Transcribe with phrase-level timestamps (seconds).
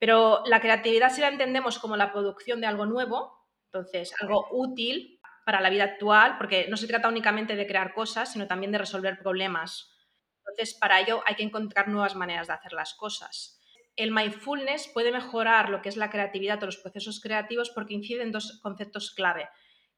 [0.00, 5.20] Pero la creatividad si la entendemos como la producción de algo nuevo, entonces algo útil
[5.44, 8.78] para la vida actual, porque no se trata únicamente de crear cosas, sino también de
[8.78, 9.90] resolver problemas.
[10.38, 13.60] Entonces, para ello hay que encontrar nuevas maneras de hacer las cosas.
[13.94, 18.22] El mindfulness puede mejorar lo que es la creatividad o los procesos creativos porque incide
[18.22, 19.48] en dos conceptos clave,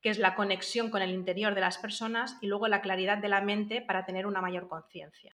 [0.00, 3.29] que es la conexión con el interior de las personas y luego la claridad de
[3.29, 5.37] la mente para tener una mayor conciencia.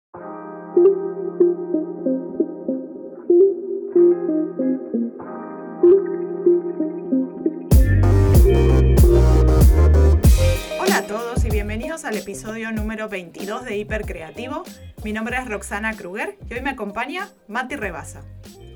[10.84, 14.64] Hola a todos y bienvenidos al episodio número 22 de Hipercreativo.
[15.02, 18.20] Mi nombre es Roxana Kruger y hoy me acompaña Mati Rebasa.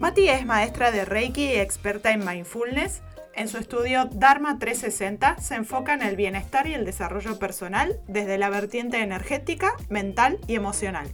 [0.00, 3.02] Mati es maestra de Reiki y experta en mindfulness.
[3.34, 8.38] En su estudio Dharma 360 se enfoca en el bienestar y el desarrollo personal desde
[8.38, 11.08] la vertiente energética, mental y emocional.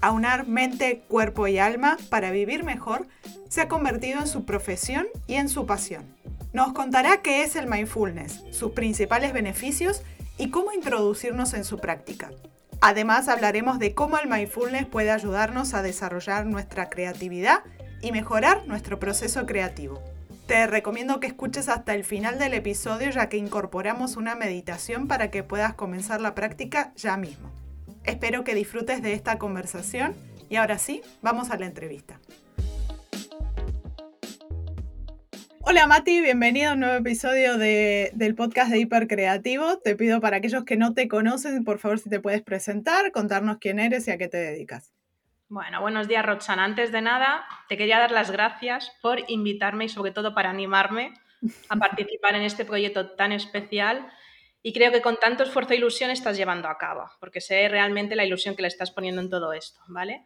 [0.00, 3.06] Aunar mente, cuerpo y alma para vivir mejor
[3.50, 6.06] se ha convertido en su profesión y en su pasión.
[6.54, 10.02] Nos contará qué es el mindfulness, sus principales beneficios
[10.38, 12.30] y cómo introducirnos en su práctica.
[12.80, 17.64] Además hablaremos de cómo el mindfulness puede ayudarnos a desarrollar nuestra creatividad
[18.00, 20.00] y mejorar nuestro proceso creativo.
[20.46, 25.30] Te recomiendo que escuches hasta el final del episodio ya que incorporamos una meditación para
[25.30, 27.50] que puedas comenzar la práctica ya mismo.
[28.04, 30.14] Espero que disfrutes de esta conversación
[30.48, 32.18] y ahora sí, vamos a la entrevista.
[35.70, 39.76] Hola Mati, bienvenido a un nuevo episodio del podcast de Hipercreativo.
[39.80, 43.58] Te pido para aquellos que no te conocen, por favor, si te puedes presentar, contarnos
[43.58, 44.94] quién eres y a qué te dedicas.
[45.50, 46.64] Bueno, buenos días Roxana.
[46.64, 51.12] Antes de nada, te quería dar las gracias por invitarme y sobre todo para animarme
[51.68, 54.10] a participar en este proyecto tan especial
[54.62, 58.16] y creo que con tanto esfuerzo e ilusión estás llevando a cabo, porque sé realmente
[58.16, 60.24] la ilusión que le estás poniendo en todo esto, ¿vale?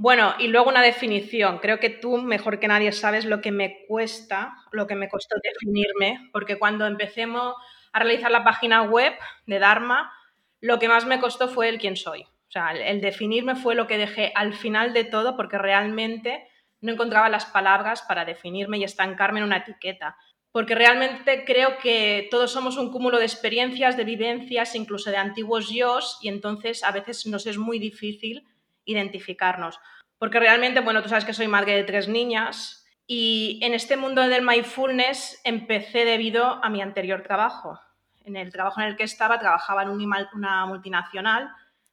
[0.00, 1.58] Bueno, y luego una definición.
[1.58, 5.34] Creo que tú mejor que nadie sabes lo que me cuesta, lo que me costó
[5.42, 7.54] definirme, porque cuando empecemos
[7.92, 9.12] a realizar la página web
[9.46, 10.12] de Dharma,
[10.60, 12.22] lo que más me costó fue el quién soy.
[12.22, 16.46] O sea, el definirme fue lo que dejé al final de todo porque realmente
[16.80, 20.16] no encontraba las palabras para definirme y estancarme en una etiqueta.
[20.52, 25.70] Porque realmente creo que todos somos un cúmulo de experiencias, de vivencias, incluso de antiguos
[25.70, 28.46] yo, y entonces a veces nos es muy difícil
[28.88, 29.78] identificarnos.
[30.18, 34.22] Porque realmente, bueno, tú sabes que soy madre de tres niñas y en este mundo
[34.22, 37.78] del mindfulness empecé debido a mi anterior trabajo.
[38.24, 41.50] En el trabajo en el que estaba, trabajaba en una multinacional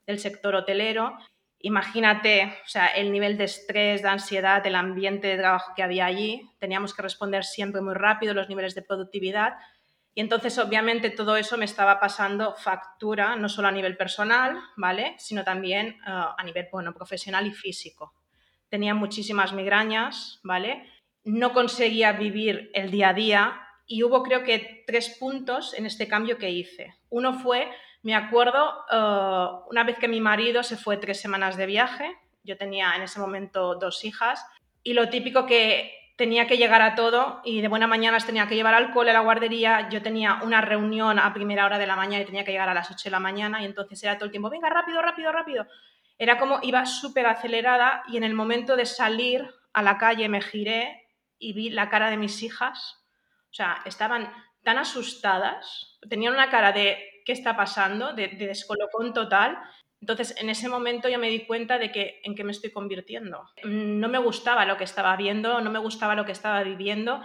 [0.07, 1.17] del sector hotelero.
[1.59, 6.05] Imagínate, o sea, el nivel de estrés, de ansiedad, el ambiente de trabajo que había
[6.05, 6.49] allí.
[6.59, 9.53] Teníamos que responder siempre muy rápido, los niveles de productividad
[10.17, 15.13] y entonces, obviamente, todo eso me estaba pasando factura, no solo a nivel personal, ¿vale?
[15.17, 18.13] Sino también eh, a nivel, bueno, profesional y físico.
[18.69, 20.89] Tenía muchísimas migrañas, ¿vale?
[21.25, 26.07] No conseguía vivir el día a día y hubo creo que tres puntos en este
[26.07, 26.95] cambio que hice.
[27.09, 27.69] Uno fue,
[28.01, 32.55] me acuerdo, eh, una vez que mi marido se fue tres semanas de viaje, yo
[32.55, 34.45] tenía en ese momento dos hijas,
[34.81, 38.55] y lo típico que tenía que llegar a todo y de buena mañana tenía que
[38.55, 41.95] llevar al cole, a la guardería, yo tenía una reunión a primera hora de la
[41.95, 44.25] mañana y tenía que llegar a las 8 de la mañana y entonces era todo
[44.25, 45.67] el tiempo, venga, rápido, rápido, rápido.
[46.17, 50.41] Era como iba súper acelerada y en el momento de salir a la calle me
[50.41, 53.03] giré y vi la cara de mis hijas.
[53.51, 54.31] O sea, estaban
[54.63, 58.13] tan asustadas, tenían una cara de ¿qué está pasando?
[58.13, 59.59] de, de descolocón total
[60.01, 63.49] entonces, en ese momento yo me di cuenta de que en qué me estoy convirtiendo.
[63.63, 67.21] No me gustaba lo que estaba viendo, no me gustaba lo que estaba viviendo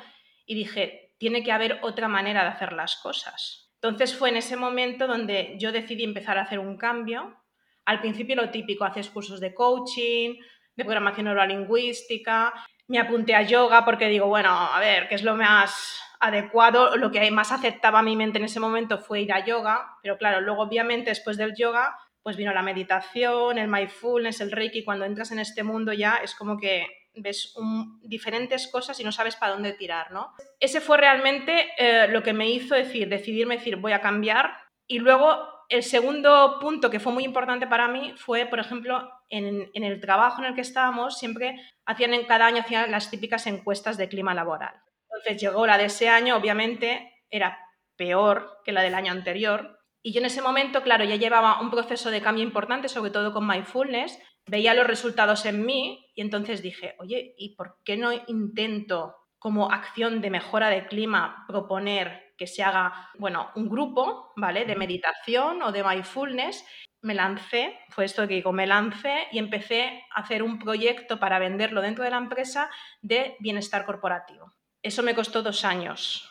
[0.47, 3.70] y dije, tiene que haber otra manera de hacer las cosas.
[3.75, 7.36] Entonces fue en ese momento donde yo decidí empezar a hacer un cambio.
[7.84, 10.37] Al principio lo típico, haces cursos de coaching,
[10.76, 12.54] de programación neurolingüística,
[12.88, 16.97] me apunté a yoga porque digo, bueno, a ver, ¿qué es lo más adecuado?
[16.97, 20.41] Lo que más aceptaba mi mente en ese momento fue ir a yoga, pero claro,
[20.41, 25.32] luego obviamente después del yoga pues vino la meditación, el mindfulness, el reiki, cuando entras
[25.32, 27.54] en este mundo ya es como que ves
[28.03, 30.32] diferentes cosas y no sabes para dónde tirar, ¿no?
[30.58, 34.52] Ese fue realmente eh, lo que me hizo decir, decidirme decir, voy a cambiar.
[34.87, 39.70] Y luego el segundo punto que fue muy importante para mí fue, por ejemplo, en,
[39.72, 43.96] el trabajo en el que estábamos, siempre hacían en cada año hacían las típicas encuestas
[43.96, 44.75] de clima laboral.
[45.05, 47.58] Entonces llegó la de ese año, obviamente era
[47.96, 51.70] peor que la del año anterior, y yo en ese momento, claro, ya llevaba un
[51.70, 56.62] proceso de cambio importante, sobre todo con mindfulness, veía los resultados en mí y entonces
[56.62, 62.47] dije, oye, ¿y por qué no intento como acción de mejora de clima proponer que
[62.47, 64.64] se haga, bueno, un grupo, ¿vale?
[64.64, 66.64] De meditación o de mindfulness
[67.03, 71.38] me lancé, fue esto que digo, me lancé y empecé a hacer un proyecto para
[71.38, 72.70] venderlo dentro de la empresa
[73.00, 74.53] de bienestar corporativo.
[74.82, 76.30] Eso me costó dos años.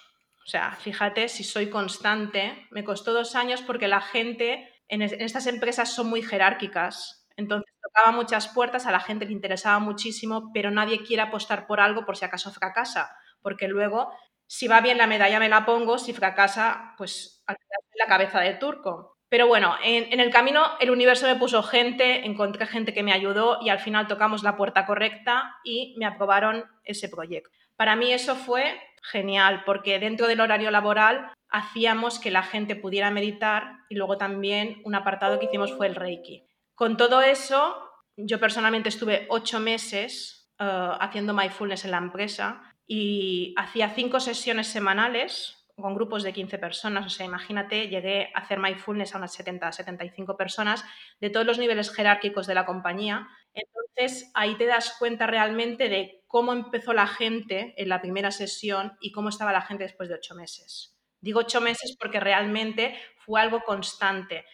[0.50, 5.46] O sea, fíjate si soy constante, me costó dos años porque la gente en, estas
[5.46, 7.28] empresas son muy jerárquicas.
[7.38, 11.80] Entonces tocaba muchas puertas, a la gente le interesaba muchísimo, pero nadie quiere apostar por
[11.80, 14.12] algo por si acaso fracasa, porque luego,
[14.48, 17.54] si va bien la medalla me la pongo, si fracasa, pues a
[17.94, 19.20] la cabeza de turco.
[19.30, 23.60] Pero bueno, en, el camino el universo me puso gente, encontré gente que me ayudó
[23.62, 27.52] y al final tocamos la puerta correcta y me aprobaron ese proyecto.
[27.76, 33.12] Para mí eso fue genial porque dentro del horario laboral hacíamos que la gente pudiera
[33.12, 36.46] meditar y luego también un apartado que hicimos fue el Reiki.
[36.76, 43.54] Con todo eso, yo personalmente estuve ocho meses uh, haciendo mindfulness en la empresa y
[43.58, 48.60] hacía cinco sesiones semanales con grupos de 15 personas, o sea, imagínate, llegué a hacer
[48.60, 50.84] mindfulness a unas 70, 75 personas
[51.20, 53.28] de todos los niveles jerárquicos de la compañía.
[53.54, 58.94] Entonces, ahí te das cuenta realmente de cómo empezó la gente en la primera sesión
[59.00, 60.96] y cómo estaba la gente después de ocho meses.
[61.22, 64.46] Digo ocho meses porque realmente fue algo constante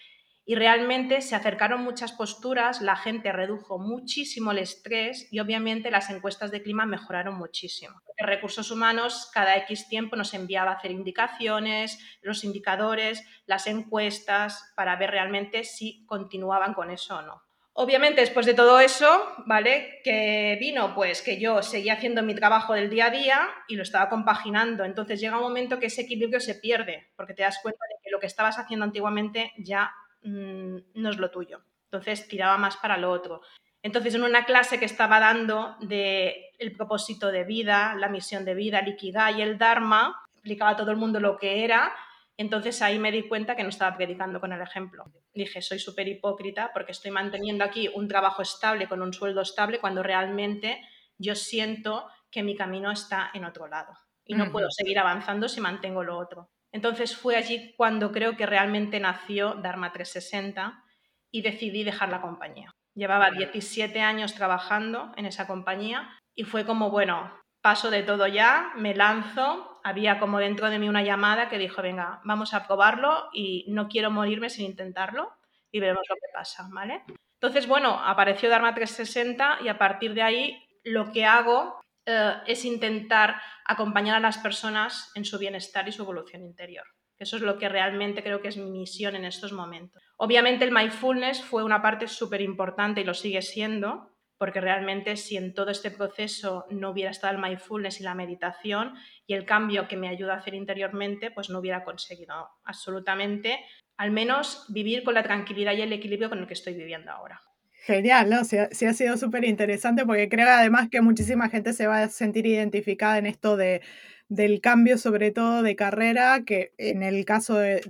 [0.45, 6.09] y realmente se acercaron muchas posturas, la gente redujo muchísimo el estrés y obviamente las
[6.11, 7.99] encuestas de clima mejoraron muchísimo.
[8.17, 14.95] Recursos humanos cada X tiempo nos enviaba a hacer indicaciones, los indicadores, las encuestas para
[14.95, 17.41] ver realmente si continuaban con eso o no.
[17.77, 19.05] Obviamente, después de todo eso,
[19.47, 19.99] ¿vale?
[20.01, 23.83] Que vino, pues que yo seguía haciendo mi trabajo del día a día y lo
[23.83, 24.85] estaba compaginando.
[24.85, 28.11] Entonces llega un momento que ese equilibrio se pierde, porque te das cuenta de que
[28.11, 29.91] lo que estabas haciendo antiguamente ya
[30.25, 31.61] Mm, no es lo tuyo.
[31.85, 33.41] Entonces tiraba más para lo otro.
[33.81, 38.55] Entonces, en una clase que estaba dando de el propósito de vida, la misión de
[38.55, 41.93] vida, el Ikigai y el Dharma, explicaba a todo el mundo lo que era.
[42.37, 45.05] Entonces ahí me di cuenta que no estaba predicando con el ejemplo.
[45.33, 49.79] Dije, soy súper hipócrita porque estoy manteniendo aquí un trabajo estable con un sueldo estable
[49.79, 50.81] cuando realmente
[51.17, 53.93] yo siento que mi camino está en otro lado
[54.25, 56.49] y no puedo seguir avanzando si mantengo lo otro.
[56.75, 60.83] Entonces fue allí cuando creo que realmente nació Dharma 360
[61.31, 62.69] y decidí dejar la compañía.
[62.93, 67.31] Llevaba 17 años trabajando en esa compañía y fue como, bueno,
[67.61, 69.79] paso de todo ya, me lanzo.
[69.85, 73.87] Había como dentro de mí una llamada que dijo, venga, vamos a probarlo y no
[73.87, 75.31] quiero morirme sin intentarlo
[75.71, 77.03] y veremos lo que pasa, ¿vale?
[77.39, 82.65] Entonces, bueno, apareció Dharma 360 y a partir de ahí lo que hago eh, es
[82.65, 86.85] intentar acompañar a las personas en su bienestar y su evolución interior.
[87.17, 90.03] Eso es lo que realmente creo que es mi misión en estos momentos.
[90.17, 95.37] Obviamente el mindfulness fue una parte súper importante y lo sigue siendo, porque realmente si
[95.37, 99.87] en todo este proceso no hubiera estado el mindfulness y la meditación y el cambio
[99.87, 103.65] que me ayuda a hacer interiormente, pues no hubiera conseguido absolutamente,
[103.97, 107.41] al menos vivir con la tranquilidad y el equilibrio con el que estoy viviendo ahora.
[107.85, 108.43] Genial, ¿no?
[108.45, 112.47] Sí, ha sido súper interesante porque creo además que muchísima gente se va a sentir
[112.47, 113.81] identificada en esto de,
[114.27, 117.81] del cambio, sobre todo de carrera, que en el caso de,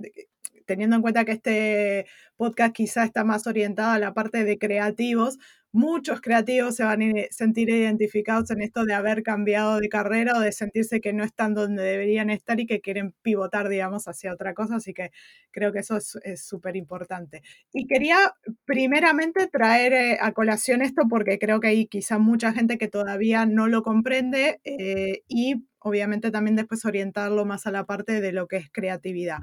[0.66, 2.06] teniendo en cuenta que este
[2.36, 5.38] podcast quizá está más orientado a la parte de creativos,
[5.76, 10.40] muchos creativos se van a sentir identificados en esto de haber cambiado de carrera o
[10.40, 14.54] de sentirse que no están donde deberían estar y que quieren pivotar, digamos, hacia otra
[14.54, 14.76] cosa.
[14.76, 15.10] Así que
[15.50, 17.42] creo que eso es súper importante.
[17.72, 18.16] Y quería
[18.64, 23.44] primeramente traer eh, a colación esto porque creo que hay quizá mucha gente que todavía
[23.44, 28.48] no lo comprende eh, y obviamente también después orientarlo más a la parte de lo
[28.48, 29.38] que es creatividad.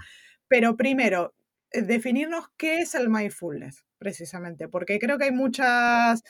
[0.48, 1.34] Pero primero,
[1.72, 6.22] eh, definirnos qué es el mindfulness, precisamente, porque creo que hay muchas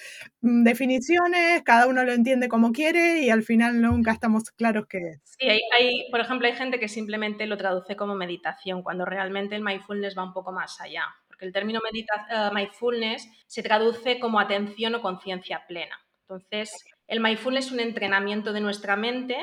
[0.42, 5.00] mm, definiciones, cada uno lo entiende como quiere y al final nunca estamos claros qué
[5.00, 5.22] es.
[5.40, 9.64] Sí, hay, por ejemplo, hay gente que simplemente lo traduce como meditación, cuando realmente el
[9.64, 14.94] mindfulness va un poco más allá, porque el término eh, mindfulness se traduce como atención
[14.94, 15.98] o conciencia plena.
[16.22, 16.72] Entonces,
[17.08, 19.38] el mindfulness es un entrenamiento de nuestra mente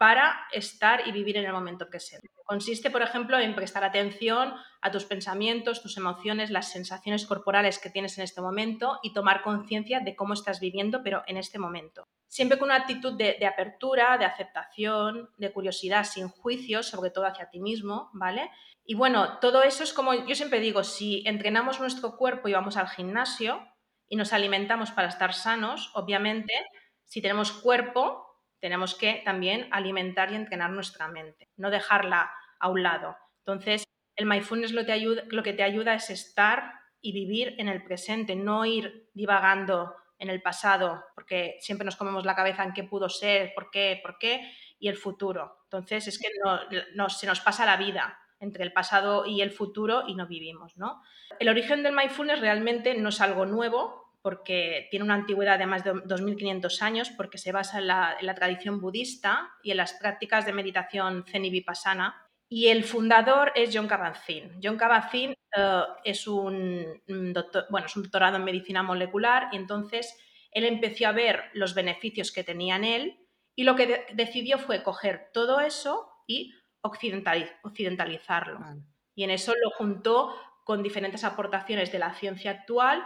[0.00, 2.30] para estar y vivir en el momento presente.
[2.44, 7.90] Consiste, por ejemplo, en prestar atención a tus pensamientos, tus emociones, las sensaciones corporales que
[7.90, 12.08] tienes en este momento y tomar conciencia de cómo estás viviendo, pero en este momento.
[12.28, 17.50] Siempre con una actitud de, apertura, de aceptación, de curiosidad, sin juicios, sobre todo hacia
[17.50, 18.50] ti mismo, ¿vale?
[18.86, 22.78] Y bueno, todo eso es como yo siempre digo, si entrenamos nuestro cuerpo y vamos
[22.78, 23.62] al gimnasio
[24.08, 26.54] y nos alimentamos para estar sanos, obviamente,
[27.04, 28.29] si tenemos cuerpo,
[28.60, 33.16] tenemos que también alimentar y entrenar nuestra mente, no dejarla a un lado.
[33.38, 33.84] Entonces,
[34.16, 34.82] el mindfulness lo,
[35.28, 40.28] lo que te ayuda es estar y vivir en el presente, no ir divagando en
[40.28, 44.18] el pasado, porque siempre nos comemos la cabeza en qué pudo ser, por qué, por
[44.18, 45.60] qué, y el futuro.
[45.64, 46.28] Entonces, es que
[46.94, 48.18] no, se nos pasa la vida.
[48.42, 51.02] entre el pasado y el futuro y no vivimos, ¿no?
[51.38, 55.84] El origen del mindfulness realmente no es algo nuevo, porque tiene una antigüedad de más
[55.84, 60.52] de 2.500 años, porque se basa en la, tradición budista y en las prácticas de
[60.52, 62.26] meditación zen y vipassana.
[62.48, 64.60] Y el fundador es John Kabat-Zinn.
[64.62, 70.18] John Kabat-Zinn eh, es, un doctor, bueno, es un doctorado en medicina molecular y entonces
[70.50, 73.20] él empezó a ver los beneficios que tenía en él
[73.54, 78.58] y lo que decidió fue coger todo eso y occidentalizarlo.
[79.14, 80.34] Y en eso lo juntó
[80.64, 83.04] con diferentes aportaciones de la ciencia actual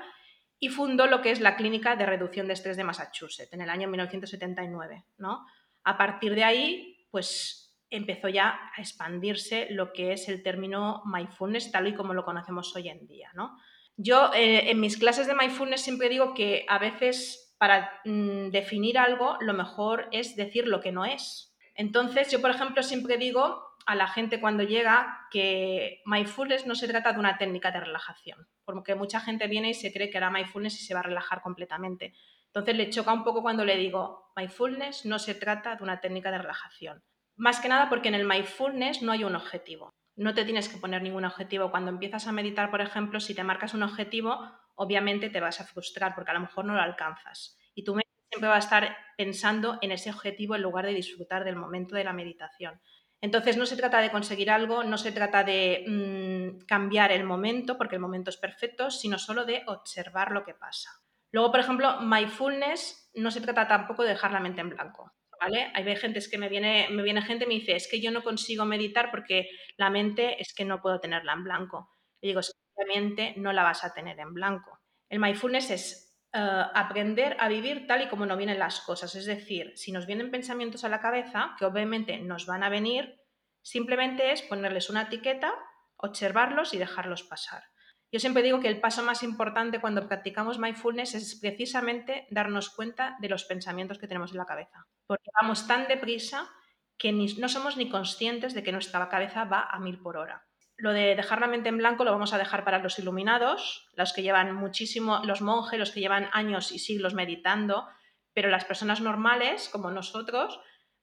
[0.64, 3.68] y fundó lo que es la Clínica de Reducción de Estrés de Massachusetts en el
[3.68, 5.04] año 1979.
[5.18, 5.44] ¿no?
[5.82, 11.70] A partir de ahí, pues empezó ya a expandirse lo que es el término mindfulness
[11.70, 13.28] tal y como lo conocemos hoy en día.
[13.34, 13.58] ¿no?
[13.98, 18.96] Yo eh, en mis clases de mindfulness siempre digo que a veces para mm, definir
[18.96, 21.54] algo lo mejor es decir lo que no es.
[21.74, 26.88] Entonces yo, por ejemplo, siempre digo a la gente cuando llega que mindfulness no se
[26.88, 30.30] trata de una técnica de relajación, porque mucha gente viene y se cree que era
[30.30, 32.14] mindfulness y se va a relajar completamente.
[32.46, 36.30] Entonces le choca un poco cuando le digo, mindfulness no se trata de una técnica
[36.30, 37.02] de relajación.
[37.36, 39.92] Más que nada porque en el mindfulness no hay un objetivo.
[40.16, 41.72] No te tienes que poner ningún objetivo.
[41.72, 45.64] Cuando empiezas a meditar, por ejemplo, si te marcas un objetivo, obviamente te vas a
[45.64, 47.58] frustrar porque a lo mejor no lo alcanzas.
[47.74, 51.44] Y tu mente siempre va a estar pensando en ese objetivo en lugar de disfrutar
[51.44, 52.80] del momento de la meditación.
[53.24, 57.78] Entonces no se trata de conseguir algo, no se trata de mm, cambiar el momento,
[57.78, 60.90] porque el momento es perfecto, sino solo de observar lo que pasa.
[61.32, 65.10] Luego, por ejemplo, mindfulness no se trata tampoco de dejar la mente en blanco.
[65.40, 65.72] ¿Vale?
[65.72, 68.22] Hay gente que me viene, me viene gente y me dice, es que yo no
[68.22, 71.88] consigo meditar porque la mente es que no puedo tenerla en blanco.
[72.20, 74.80] Le digo, es que la mente no la vas a tener en blanco.
[75.08, 76.03] El mindfulness es
[76.36, 79.14] eh, aprender a vivir tal y como no vienen las cosas.
[79.14, 83.20] Es decir, si nos vienen pensamientos a la cabeza, que obviamente nos van a venir,
[83.62, 85.54] simplemente es ponerles una etiqueta,
[85.96, 87.62] observarlos y dejarlos pasar.
[88.10, 93.16] Yo siempre digo que el paso más importante cuando practicamos mindfulness es precisamente darnos cuenta
[93.20, 96.50] de los pensamientos que tenemos en la cabeza, porque vamos tan deprisa
[96.98, 100.44] que no somos ni conscientes de que nuestra cabeza va a mil por hora
[100.76, 104.12] lo de dejar la mente en blanco lo vamos a dejar para los iluminados, los
[104.12, 107.86] que llevan muchísimo, los monjes, los que llevan años y siglos meditando,
[108.32, 110.60] pero las personas normales, como nosotros,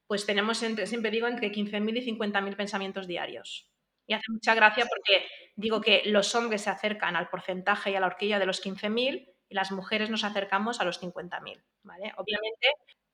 [0.08, 3.72] pues tenemos, entre, siempre digo, entre 15.000 y 50.000 pensamientos diarios.
[4.06, 5.26] Y hace mucha gracia porque
[5.56, 9.34] digo que los hombres se acercan al porcentaje y a la horquilla de los 15.000
[9.48, 11.64] y las mujeres nos acercamos a los 50.000.
[11.84, 12.12] ¿vale?
[12.18, 12.68] Obviamente,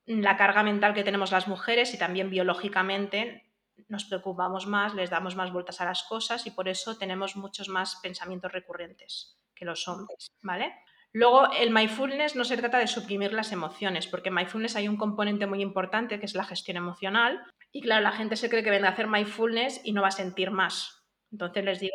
[0.06, 3.47] la carga mental que tenemos las mujeres y también biológicamente
[3.88, 7.68] nos preocupamos más, les damos más vueltas a las cosas y por eso tenemos muchos
[7.68, 10.74] más pensamientos recurrentes que los hombres, ¿vale?
[11.12, 14.96] Luego, el mindfulness no se trata de suprimir las emociones, porque en mindfulness hay un
[14.96, 17.42] componente muy importante que es la gestión emocional.
[17.72, 20.12] Y claro, la gente se cree que venga a hacer mindfulness y no va a
[20.12, 21.06] sentir más.
[21.32, 21.94] Entonces les digo,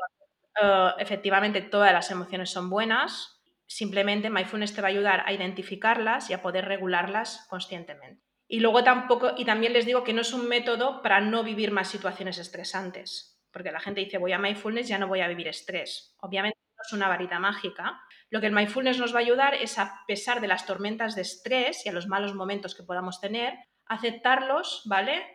[0.62, 6.30] eh, efectivamente todas las emociones son buenas, simplemente mindfulness te va a ayudar a identificarlas
[6.30, 8.22] y a poder regularlas conscientemente.
[8.54, 11.72] Y luego tampoco, y también les digo que no es un método para no vivir
[11.72, 15.48] más situaciones estresantes, porque la gente dice, voy a mindfulness, ya no voy a vivir
[15.48, 16.16] estrés.
[16.22, 18.00] Obviamente no es una varita mágica.
[18.30, 21.24] Lo que el mindfulness nos va a ayudar es, a pesar de las tormentas de
[21.24, 23.56] estrés y a los malos momentos que podamos tener,
[23.88, 25.26] aceptarlos, ¿vale?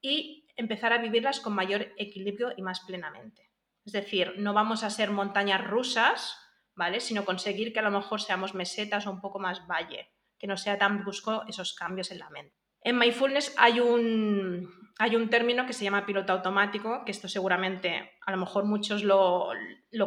[0.00, 3.50] Y empezar a vivirlas con mayor equilibrio y más plenamente.
[3.84, 6.38] Es decir, no vamos a ser montañas rusas,
[6.76, 7.00] ¿vale?
[7.00, 10.56] Sino conseguir que a lo mejor seamos mesetas o un poco más valle, que no
[10.56, 12.59] sea tan brusco esos cambios en la mente.
[12.82, 14.68] En Mindfulness hay un,
[14.98, 19.02] hay un término que se llama piloto automático, que esto seguramente a lo mejor muchos
[19.02, 19.50] lo,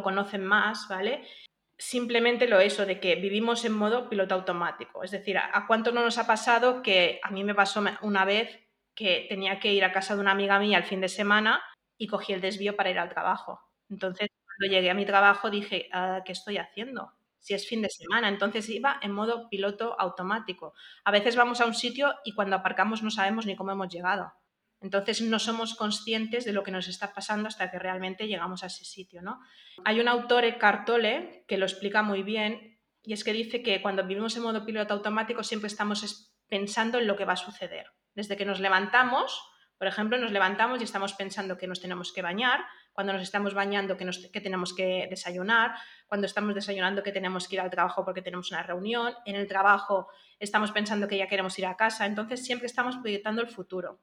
[0.02, 1.24] conocen más, ¿vale?
[1.76, 5.02] Simplemente lo eso de que vivimos en modo piloto automático.
[5.02, 8.60] Es decir, ¿a cuánto no nos ha pasado que a mí me pasó una vez
[8.94, 11.60] que tenía que ir a casa de una amiga mía el fin de semana
[11.98, 13.60] y cogí el desvío para ir al trabajo?
[13.90, 17.12] Entonces, cuando llegué a mi trabajo dije, ah, ¿qué estoy haciendo?
[17.44, 18.28] Si es fin de semana.
[18.28, 20.72] Entonces iba en modo piloto automático.
[21.04, 24.32] A veces vamos a un sitio y cuando aparcamos no sabemos ni cómo hemos llegado.
[24.80, 28.68] Entonces no somos conscientes de lo que nos está pasando hasta que realmente llegamos a
[28.68, 29.20] ese sitio.
[29.20, 29.40] ¿no?
[29.84, 34.06] Hay un autor, Cartole, que lo explica muy bien y es que dice que cuando
[34.06, 37.88] vivimos en modo piloto automático siempre estamos pensando en lo que va a suceder.
[38.14, 39.38] Desde que nos levantamos,
[39.84, 42.64] por ejemplo, nos levantamos y estamos pensando que nos tenemos que bañar,
[42.94, 45.74] cuando nos estamos bañando que, que, tenemos que desayunar,
[46.06, 49.46] cuando estamos desayunando que tenemos que ir al trabajo porque tenemos una reunión, en el
[49.46, 54.00] trabajo estamos pensando que ya queremos ir a casa, entonces siempre estamos proyectando el futuro.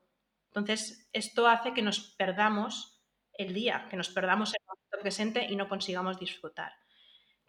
[0.50, 3.02] Entonces, esto hace que nos perdamos
[3.34, 6.74] el día, que nos perdamos el momento presente y no consigamos disfrutar.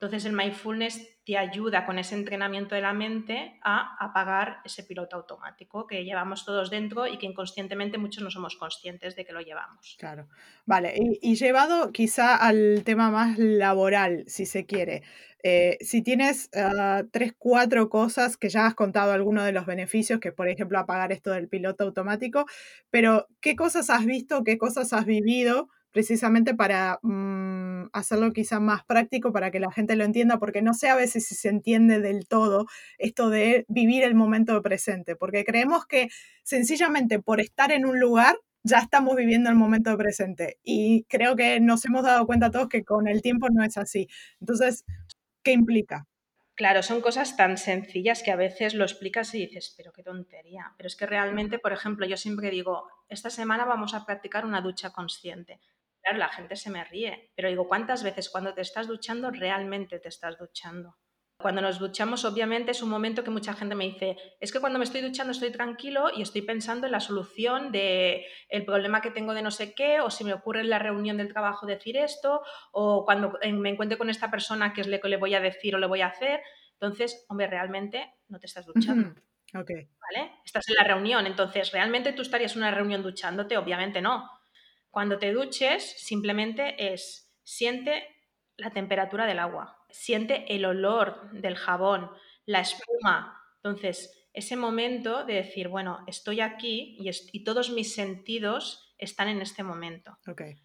[0.03, 5.15] Entonces el mindfulness te ayuda con ese entrenamiento de la mente a apagar ese piloto
[5.15, 9.41] automático que llevamos todos dentro y que inconscientemente muchos no somos conscientes de que lo
[9.43, 9.95] llevamos.
[10.01, 10.27] Claro.
[10.67, 15.05] Vale, y, llevado quizá al tema más laboral, si se quiere.
[15.45, 20.19] Eh, si tienes ah, tres, cuatro cosas que ya has contado algunos de los beneficios,
[20.19, 22.47] que por ejemplo apagar esto del piloto automático,
[22.91, 28.85] pero ¿qué cosas has visto, qué cosas has vivido precisamente para mm, hacerlo quizá más
[28.85, 32.01] práctico para que la gente lo entienda, porque no sé a veces si se entiende
[32.01, 32.67] del todo
[32.99, 36.09] esto de vivir el momento presente, porque creemos que
[36.43, 41.61] sencillamente por estar en un lugar ya estamos viviendo el momento presente y creo que
[41.61, 44.09] nos hemos dado cuenta todos que con el tiempo no es así.
[44.41, 44.85] Entonces,
[45.43, 46.07] ¿qué implica?
[46.55, 50.75] Claro, son cosas tan sencillas que a veces lo explicas y dices, pero qué tontería.
[50.77, 54.61] Pero es que realmente, por ejemplo, yo siempre digo, esta semana vamos a practicar una
[54.61, 55.61] ducha consciente.
[56.03, 60.01] Claro, la gente se me ríe, pero digo, ¿cuántas veces cuando te estás duchando realmente
[60.01, 60.97] te estás duchando?
[61.39, 64.79] Cuando nos duchamos, obviamente, es un momento que mucha gente me dice, es que cuando
[64.79, 69.11] me estoy duchando estoy tranquilo y estoy pensando en la solución de el problema que
[69.11, 71.97] tengo de no sé qué, o si me ocurre en la reunión del trabajo decir
[71.97, 72.43] esto,
[72.73, 75.75] o cuando me encuentre con esta persona, qué es lo que le voy a decir
[75.75, 76.41] o le voy a hacer.
[76.75, 79.15] Entonces, hombre, realmente no te estás duchando.
[79.55, 79.89] Okay.
[80.01, 80.33] ¿Vale?
[80.45, 83.57] Estás en la reunión, entonces, ¿realmente tú estarías en una reunión duchándote?
[83.57, 84.31] Obviamente no
[84.93, 88.07] cuando te duches, simplemente es siente
[88.59, 92.11] la temperatura del agua, siente el olor del jabón,
[92.45, 93.43] la espuma.
[93.57, 99.63] Entonces, ese momento de decir, bueno, estoy aquí y, todos mis sentidos están en este
[99.63, 100.19] momento.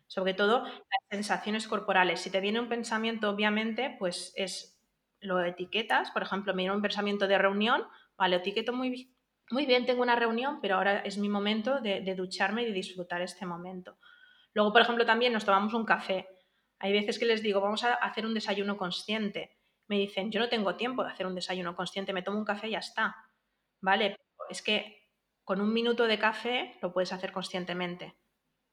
[0.07, 2.19] Sobre todo las sensaciones corporales.
[2.19, 4.77] Si te viene un pensamiento, obviamente, pues es
[5.21, 6.11] lo etiquetas.
[6.11, 7.83] Por ejemplo, me viene un pensamiento de reunión,
[8.17, 9.15] vale, etiqueto muy,
[9.51, 12.73] muy bien, tengo una reunión, pero ahora es mi momento de, de ducharme y de
[12.73, 13.97] disfrutar este momento.
[14.57, 16.27] Luego, por ejemplo, también nos tomamos un café.
[16.79, 19.55] Hay veces que les digo, vamos a hacer un desayuno consciente.
[19.87, 22.67] Me dicen, yo no tengo tiempo de hacer un desayuno consciente, me tomo un café
[22.67, 23.15] y ya está.
[23.81, 24.15] ¿Vale?
[24.49, 25.11] Es que
[25.43, 28.17] con un minuto de café lo puedes hacer conscientemente,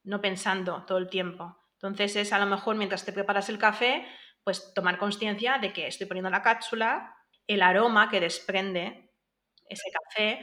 [0.03, 1.55] no pensando todo el tiempo.
[1.73, 4.07] Entonces es a lo mejor mientras te preparas el café,
[4.43, 7.15] pues tomar conciencia de que estoy poniendo la cápsula,
[7.45, 9.13] el aroma que desprende
[9.69, 10.39] ese café,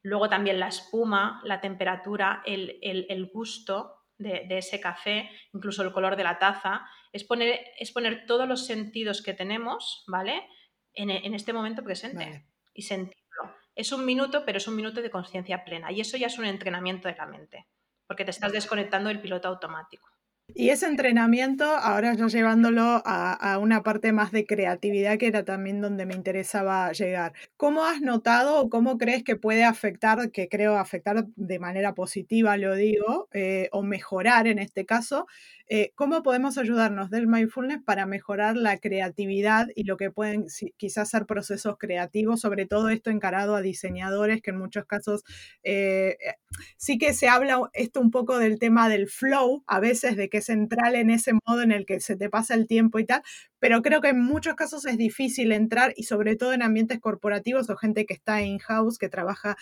[0.00, 6.16] luego también la espuma, la temperatura, el, el gusto de, ese café, incluso el color
[6.16, 10.48] de la taza, es poner, es poner todos los sentidos que tenemos, ¿vale?
[10.94, 13.54] En, este momento presente y sentirlo.
[13.74, 16.46] Es un minuto, pero es un minuto de conciencia plena y eso ya es un
[16.46, 17.66] entrenamiento de la mente,
[18.06, 20.08] porque te estás desconectando del piloto automático.
[20.54, 25.80] Y ese entrenamiento, ahora yo llevándolo a, una parte más de creatividad, que era también
[25.82, 27.32] donde me interesaba llegar.
[27.56, 32.56] ¿Cómo has notado o cómo crees que puede afectar, que creo afectar de manera positiva,
[32.56, 35.26] lo digo, eh, o mejorar en este caso,
[35.68, 41.10] eh, ¿Cómo podemos ayudarnos del mindfulness para mejorar la creatividad y lo que pueden quizás
[41.10, 45.24] ser procesos creativos, sobre todo esto encarado a diseñadores, que en muchos casos
[45.64, 46.34] eh, eh,
[46.76, 50.38] sí que se habla esto un poco del tema del flow, a veces de que
[50.38, 53.22] es central en ese modo en el que se te pasa el tiempo y tal,
[53.58, 57.68] pero creo que en muchos casos es difícil entrar y sobre todo en ambientes corporativos
[57.70, 59.56] o gente que está in-house, que trabaja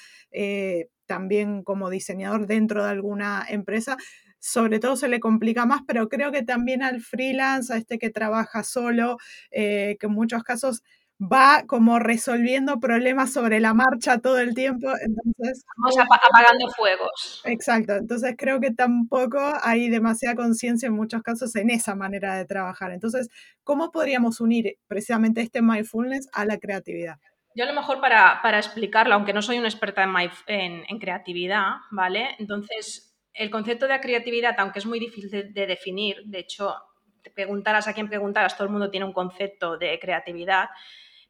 [1.06, 3.96] también como diseñador dentro de alguna empresa,
[4.44, 8.10] sobre todo se le complica más, pero creo que también al freelance, a este que
[8.10, 9.16] trabaja solo,
[9.50, 10.82] eh, que en muchos casos
[11.18, 14.88] va como resolviendo problemas sobre la marcha todo el tiempo.
[15.00, 17.40] Entonces, Vamos apagando fuegos.
[17.46, 22.44] Exacto, entonces creo que tampoco hay demasiada conciencia en muchos casos en esa manera de
[22.44, 22.92] trabajar.
[22.92, 23.30] Entonces,
[23.62, 27.16] ¿cómo podríamos unir precisamente este mindfulness a la creatividad?
[27.56, 30.10] Yo a lo mejor para, explicarlo, aunque no soy una experta en,
[30.48, 32.36] en, en creatividad, ¿vale?
[32.38, 36.74] Entonces, el concepto de creatividad, aunque es muy difícil de, definir, de hecho,
[37.20, 40.68] te preguntaras a quién preguntaras, todo el mundo tiene un concepto de creatividad,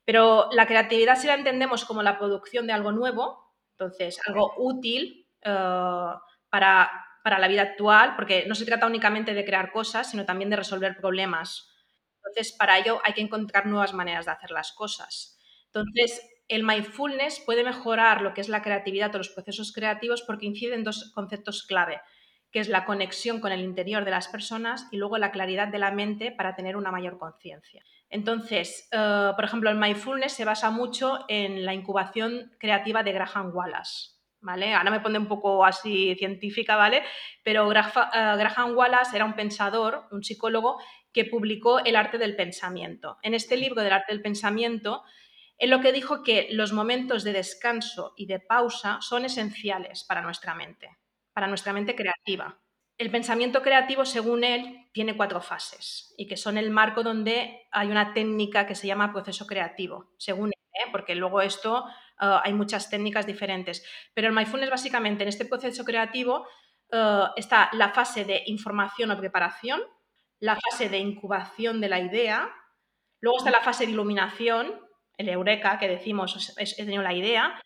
[0.05, 5.27] pero la creatividad si la entendemos como la producción de algo nuevo, entonces algo útil
[5.41, 5.51] eh,
[6.51, 6.91] para,
[7.23, 10.57] para, la vida actual, porque no se trata únicamente de crear cosas, sino también de
[10.57, 11.71] resolver problemas.
[12.17, 15.39] Entonces, para ello hay que encontrar nuevas maneras de hacer las cosas.
[15.67, 20.47] Entonces, el mindfulness puede mejorar lo que es la creatividad o los procesos creativos porque
[20.47, 22.01] incide en dos conceptos clave,
[22.51, 25.79] que es la conexión con el interior de las personas y luego la claridad de
[25.79, 27.83] la mente para tener una mayor conciencia.
[28.11, 33.51] Entonces, eh, por ejemplo, el mindfulness se basa mucho en la incubación creativa de Graham
[33.55, 34.11] Wallace.
[34.41, 34.75] ¿Vale?
[34.75, 37.03] Ahora me pone un poco así científica, ¿vale?
[37.43, 40.79] Pero eh, Graham Wallace era un pensador, un psicólogo,
[41.15, 43.17] que publicó El arte del pensamiento.
[43.23, 45.03] En este libro del arte del pensamiento
[45.59, 50.23] en lo que dijo que los momentos de descanso y de pausa son esenciales para
[50.23, 50.99] nuestra mente,
[51.33, 52.61] para nuestra mente creativa.
[52.97, 57.89] El pensamiento creativo, según él, tiene cuatro fases y que son el marco donde hay
[57.89, 60.89] una técnica que se llama proceso creativo, según él, ¿eh?
[60.93, 61.85] porque luego esto
[62.21, 63.85] uh, hay muchas técnicas diferentes.
[64.15, 66.47] Pero el mindfulness básicamente en este proceso creativo
[66.93, 69.83] uh, está la fase de información o preparación,
[70.39, 72.49] la fase de incubación de la idea,
[73.21, 74.84] luego está la fase de iluminación,
[75.17, 77.61] el eureka que decimos, he tenido la idea,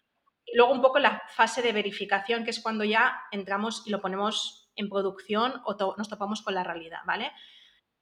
[0.44, 4.00] y luego un poco la fase de verificación, que es cuando ya entramos y lo
[4.00, 7.32] ponemos en producción o nos topamos con la realidad, ¿vale?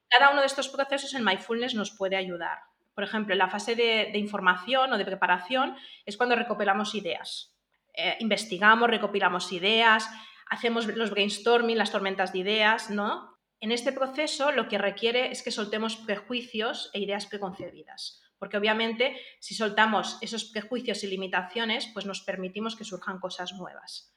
[0.07, 2.59] Cada uno de estos procesos en mindfulness nos puede ayudar.
[2.93, 7.53] Por ejemplo, en la fase de, información o de preparación es cuando recopilamos ideas.
[7.93, 10.09] Eh, investigamos, recopilamos ideas,
[10.49, 13.37] hacemos los brainstorming, las tormentas de ideas, ¿no?
[13.59, 19.17] En este proceso lo que requiere es que soltemos prejuicios e ideas preconcebidas, porque obviamente
[19.39, 24.13] si soltamos esos prejuicios y limitaciones, pues nos permitimos que surjan cosas nuevas.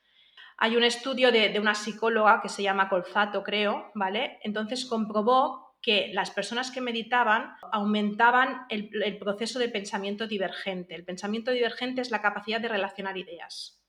[0.59, 4.39] Hay un estudio de, una psicóloga que se llama Colzato, creo, ¿vale?
[4.43, 10.95] Entonces comprobó que las personas que meditaban aumentaban el proceso de pensamiento divergente.
[10.95, 13.81] El pensamiento divergente es la capacidad de relacionar ideas.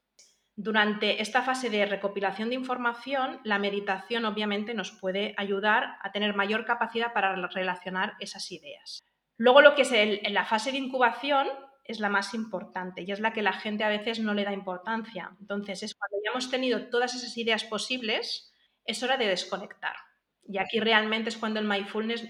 [0.56, 6.36] Durante esta fase de recopilación de información, la meditación obviamente nos puede ayudar a tener
[6.36, 9.02] mayor capacidad para relacionar esas ideas.
[9.42, 11.48] Luego lo que es la fase de incubación
[11.84, 14.54] es la más importante y es la que la gente a veces no le da
[14.54, 15.36] importancia.
[15.40, 18.54] Entonces es cuando ya hemos tenido todas esas ideas posibles,
[18.86, 19.96] es hora de desconectar.
[20.44, 22.24] Y aquí realmente es cuando el mindfulness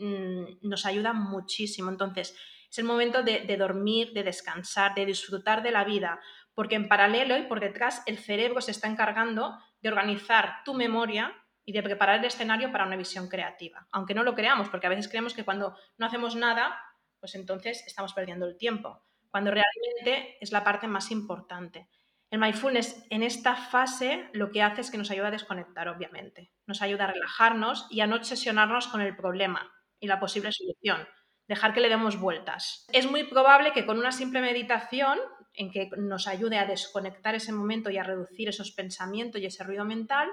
[0.00, 1.88] mm, nos ayuda muchísimo.
[1.88, 2.36] Entonces
[2.68, 6.18] es el momento de dormir, de descansar, de disfrutar de la vida,
[6.52, 11.32] porque en paralelo y por detrás el cerebro se está encargando de organizar tu memoria
[11.64, 13.86] y de preparar el escenario para una visión creativa.
[13.92, 16.80] Aunque no lo creamos, porque a veces creemos que cuando no hacemos nada,
[17.18, 21.88] pues entonces estamos perdiendo el tiempo, cuando realmente es la parte más importante.
[22.30, 26.52] El mindfulness en esta fase lo que hace es que nos ayuda a desconectar, obviamente.
[26.66, 31.08] Nos ayuda a relajarnos y a no obsesionarnos con el problema y la posible solución.
[31.48, 32.86] Dejar que le demos vueltas.
[32.92, 35.18] Es muy probable que con una simple meditación
[35.54, 39.64] en que nos ayude a desconectar ese momento y a reducir esos pensamientos y ese
[39.64, 40.28] ruido mental,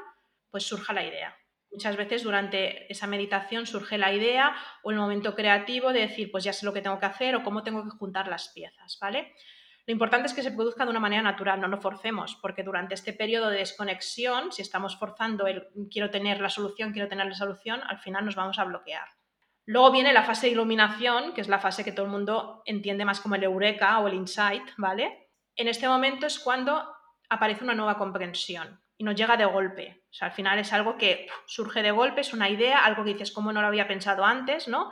[0.58, 1.38] pues surja la idea.
[1.72, 6.44] Muchas veces durante esa meditación surge la idea o el momento creativo de decir, pues
[6.44, 9.36] ya sé lo que tengo que hacer o cómo tengo que juntar las piezas, ¿vale?
[9.86, 12.96] Lo importante es que se produzca de una manera natural, no lo forcemos, porque durante
[12.96, 17.36] este periodo de desconexión, si estamos forzando el quiero tener la solución, quiero tener la
[17.36, 19.10] solución, al final nos vamos a bloquear.
[19.68, 23.06] Luego viene la fase de iluminación, que es la fase que todo el mundo entiende
[23.06, 25.30] más como el eureka o el insight, ¿vale?
[25.56, 26.84] En este momento es cuando
[27.30, 30.04] aparece una nueva comprensión y nos llega de golpe.
[30.10, 33.14] O sea, al final es algo que surge de golpe, es una idea, algo que
[33.14, 34.92] dices, ¿cómo no lo había pensado antes, no?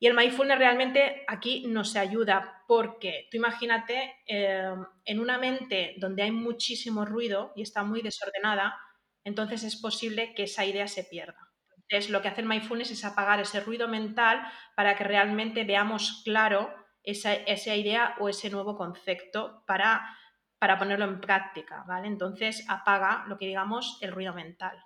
[0.00, 6.22] Y el mindfulness realmente aquí nos ayuda porque tú imagínate eh, en una mente donde
[6.22, 8.76] hay muchísimo ruido y está muy desordenada,
[9.22, 11.38] entonces es posible que esa idea se pierda.
[11.76, 14.42] Entonces, lo que hace el mindfulness es apagar ese ruido mental
[14.74, 20.16] para que realmente veamos claro esa, esa idea o ese nuevo concepto para,
[20.64, 22.08] para ponerlo en práctica, ¿vale?
[22.08, 24.82] Entonces, apaga lo que digamos el ruido mental.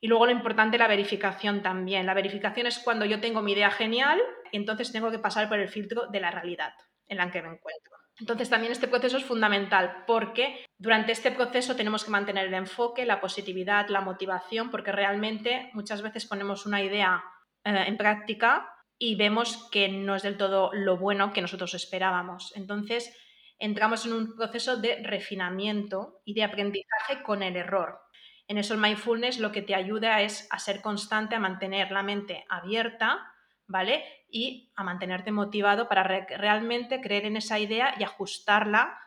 [0.00, 2.06] Y luego lo importante, la verificación también.
[2.06, 4.18] La verificación es cuando yo tengo mi idea genial
[4.50, 6.72] y entonces tengo que pasar por el filtro de la realidad
[7.08, 7.92] en la que me encuentro.
[8.18, 13.04] Entonces también este proceso es fundamental porque durante este proceso tenemos que mantener el enfoque,
[13.04, 17.22] la positividad, la motivación, porque realmente muchas veces ponemos una idea
[17.64, 22.56] eh, en práctica y vemos que no es del todo lo bueno que nosotros esperábamos.
[22.56, 23.14] Entonces
[23.58, 28.00] entramos en un proceso de refinamiento y de aprendizaje con el error.
[28.46, 32.02] En eso el mindfulness lo que te ayuda es a ser constante, a mantener la
[32.02, 33.32] mente abierta,
[33.66, 34.04] ¿vale?
[34.30, 38.98] Y a mantenerte motivado para realmente creer en esa idea y ajustarla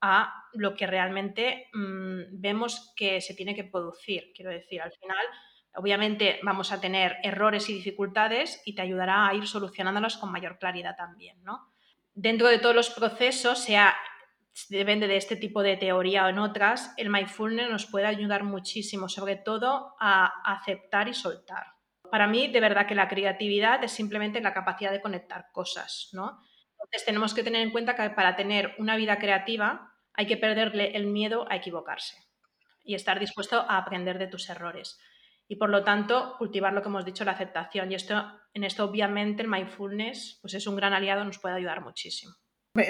[0.00, 4.32] a lo que realmente mm, vemos que se tiene que producir.
[4.34, 5.26] Quiero decir, al final,
[5.74, 10.58] obviamente vamos a tener errores y dificultades y te ayudará a ir solucionándolos con mayor
[10.58, 11.72] claridad también, ¿no?
[12.20, 13.94] Dentro de todos los procesos, sea
[14.70, 19.08] depende de este tipo de teoría o en otras, el mindfulness nos puede ayudar muchísimo,
[19.08, 21.64] sobre todo a aceptar y soltar.
[22.10, 26.42] Para mí, de verdad que la creatividad es simplemente la capacidad de conectar cosas, ¿no?
[26.72, 30.96] Entonces tenemos que tener en cuenta que para tener una vida creativa hay que perderle
[30.96, 32.16] el miedo a equivocarse
[32.82, 34.98] y estar dispuesto a aprender de tus errores.
[35.48, 37.90] Y por lo tanto, cultivar lo que hemos dicho, la aceptación.
[37.90, 38.14] Y esto,
[38.52, 42.34] en esto, obviamente, el mindfulness pues es un gran aliado, nos puede ayudar muchísimo.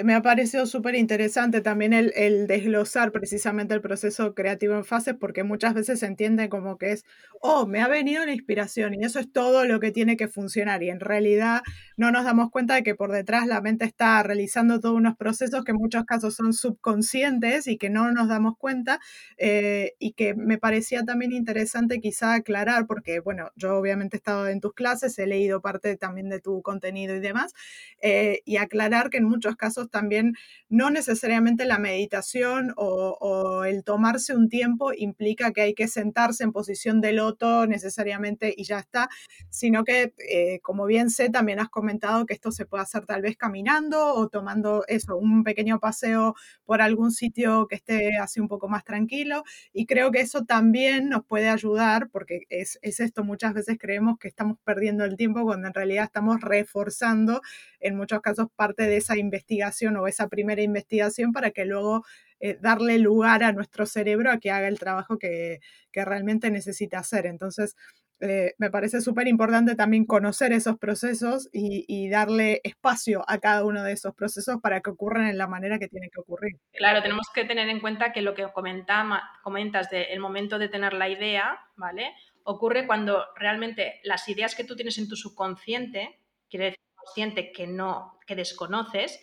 [0.03, 5.43] Me, ha parecido súper interesante también el, desglosar precisamente el proceso creativo en fases, porque
[5.43, 7.05] muchas veces se entiende como que es,
[7.41, 10.83] oh, me ha venido la inspiración y eso es todo lo que tiene que funcionar.
[10.83, 11.63] Y en realidad
[11.97, 15.63] no nos damos cuenta de que por detrás la mente está realizando todos unos procesos
[15.63, 18.99] que en muchos casos son subconscientes y que no nos damos cuenta.
[19.37, 24.47] Eh, y que me parecía también interesante quizá aclarar, porque bueno, yo obviamente he estado
[24.49, 27.53] en tus clases, he leído parte también de tu contenido y demás,
[28.01, 30.35] eh, y aclarar que en muchos casos también
[30.69, 36.51] no necesariamente la meditación o, el tomarse un tiempo implica que hay que sentarse en
[36.51, 39.09] posición de loto necesariamente y ya está,
[39.49, 43.21] sino que, eh, como bien sé, también has comentado que esto se puede hacer tal
[43.21, 48.47] vez caminando o tomando eso, un pequeño paseo por algún sitio que esté así un
[48.47, 49.43] poco más tranquilo.
[49.73, 54.17] Y creo que eso también nos puede ayudar, porque es, es esto, muchas veces creemos
[54.19, 57.41] que estamos perdiendo el tiempo cuando en realidad estamos reforzando
[57.79, 59.58] en muchos casos parte de esa investigación
[59.97, 62.03] o esa primera investigación para que luego
[62.39, 65.59] eh, darle lugar a nuestro cerebro a que haga el trabajo que,
[65.93, 67.25] realmente necesita hacer.
[67.25, 67.75] Entonces,
[68.21, 73.83] eh, me parece súper importante también conocer esos procesos y, darle espacio a cada uno
[73.83, 76.53] de esos procesos para que ocurran en la manera que tienen que ocurrir.
[76.71, 81.09] Claro, tenemos que tener en cuenta que lo que comentas del momento de tener la
[81.09, 82.13] idea, ¿vale?
[82.43, 86.19] Ocurre cuando realmente las ideas que tú tienes en tu subconsciente,
[86.49, 89.19] quiere decir consciente que no, que desconoces,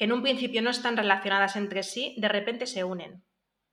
[0.00, 3.22] que en un principio no están relacionadas entre sí, de repente se unen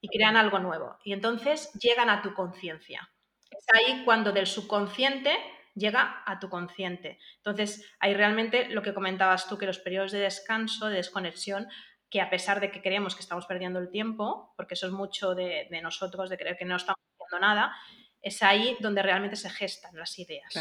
[0.02, 0.98] y crean algo nuevo.
[1.06, 3.10] Y entonces llegan a tu conciencia.
[3.50, 5.32] Es ahí cuando del subconsciente
[5.74, 7.18] llega a tu consciente.
[7.38, 11.70] Entonces, ahí realmente lo que comentabas tú, que los periodos de descanso, de desconexión,
[12.10, 15.34] que a pesar de que creemos que estamos perdiendo el tiempo, porque eso es mucho
[15.34, 17.74] de, nosotros, de creer que no estamos haciendo nada,
[18.22, 20.54] es ahí donde realmente se gestan las ideas.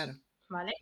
[0.46, 0.74] ¿Vale?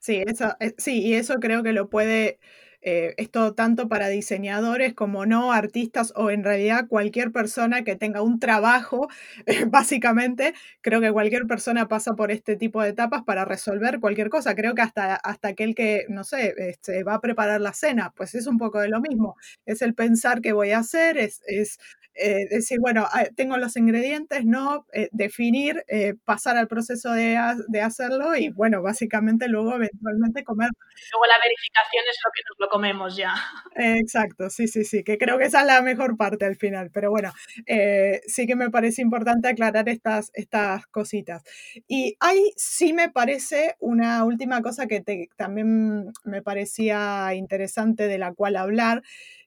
[0.00, 2.40] Sí, eso, eh, sí, y eso creo que lo puede
[2.82, 8.22] eh, esto tanto para diseñadores como no artistas o en realidad cualquier persona que tenga
[8.22, 9.08] un trabajo,
[9.68, 14.54] básicamente, creo que cualquier persona pasa por este tipo de etapas para resolver cualquier cosa.
[14.54, 18.34] Creo que hasta, hasta aquel que, no sé, este, va a preparar la cena, pues
[18.34, 19.36] es un poco de lo mismo.
[19.66, 21.78] Es el pensar qué voy a hacer, es, es
[22.18, 24.86] eh, decir, bueno, ah, tengo los ingredientes, ¿no?
[24.92, 25.84] Eh, definir,
[26.24, 30.70] pasar al proceso de, de, hacerlo y, bueno, básicamente luego eventualmente comer.
[31.12, 33.34] Luego la verificación es lo que nos lo comemos ya.
[33.74, 37.10] Exacto, sí, sí, sí, que creo que esa es la mejor parte al final, pero
[37.10, 37.32] bueno,
[37.66, 41.42] eh, sí que me parece importante aclarar estas, estas cositas.
[41.86, 45.02] Y ahí sí me parece una última cosa que
[45.36, 49.02] también me parecía interesante de la cual hablar,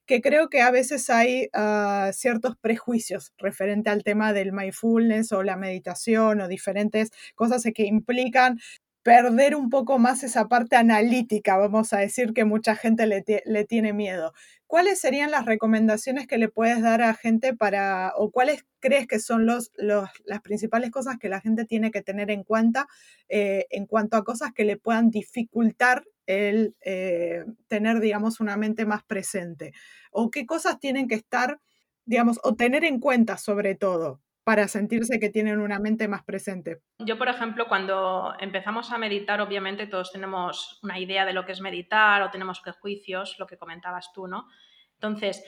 [0.09, 5.43] que creo que a veces hay ah, ciertos prejuicios referente al tema del mindfulness o
[5.43, 8.57] la meditación o diferentes cosas que implican
[9.03, 13.93] perder un poco más esa parte analítica, vamos a decir, que mucha gente le, tiene
[13.93, 14.33] miedo.
[14.65, 19.19] ¿Cuáles serían las recomendaciones que le puedes dar a gente para, o cuáles crees que
[19.19, 22.87] son los, las principales cosas que la gente tiene que tener en cuenta
[23.27, 28.85] eh, en cuanto a cosas que le puedan dificultar el eh, tener, digamos, una mente
[28.85, 29.73] más presente?
[30.11, 31.59] ¿O qué cosas tienen que estar,
[32.05, 36.81] digamos, o tener en cuenta sobre todo para sentirse que tienen una mente más presente.
[36.97, 41.51] Yo, por ejemplo, cuando empezamos a meditar, obviamente todos tenemos una idea de lo que
[41.51, 44.47] es meditar o tenemos prejuicios, lo que comentabas tú, ¿no?
[44.95, 45.43] Entonces,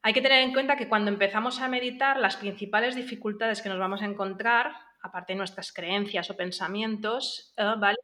[0.00, 3.78] hay que tener en cuenta que cuando empezamos a meditar, las principales dificultades que nos
[3.78, 7.98] vamos a encontrar, aparte de nuestras creencias o pensamientos, eh, ¿vale?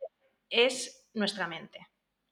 [0.51, 1.90] es nuestra mente.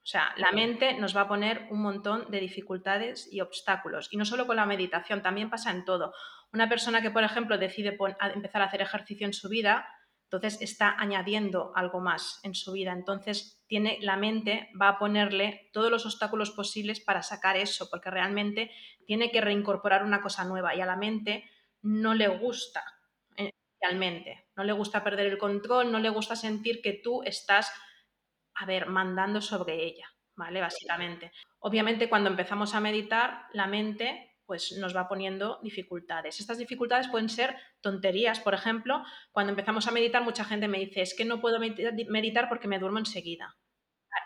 [0.08, 4.08] O sea, la mente nos va a poner un montón de dificultades y obstáculos.
[4.10, 6.14] Y no solo con la meditación, también pasa en todo.
[6.50, 7.98] Una persona que, por ejemplo, decide
[8.34, 9.86] empezar a hacer ejercicio en su vida,
[10.24, 12.92] entonces está añadiendo algo más en su vida.
[12.92, 18.10] Entonces tiene la mente va a ponerle todos los obstáculos posibles para sacar eso, porque
[18.10, 18.70] realmente
[19.04, 21.44] tiene que reincorporar una cosa nueva y a la mente
[21.82, 22.82] no le gusta
[23.36, 27.70] eh, realmente, no le gusta perder el control, no le gusta sentir que tú estás
[28.58, 30.60] a ver, mandando sobre ella, ¿vale?
[30.60, 31.32] Básicamente.
[31.60, 36.40] Obviamente, cuando empezamos a meditar, la mente pues nos va poniendo dificultades.
[36.40, 41.02] Estas dificultades pueden ser tonterías, por ejemplo, cuando empezamos a meditar, mucha gente me dice,
[41.02, 43.54] es que no puedo meditar porque me duermo enseguida.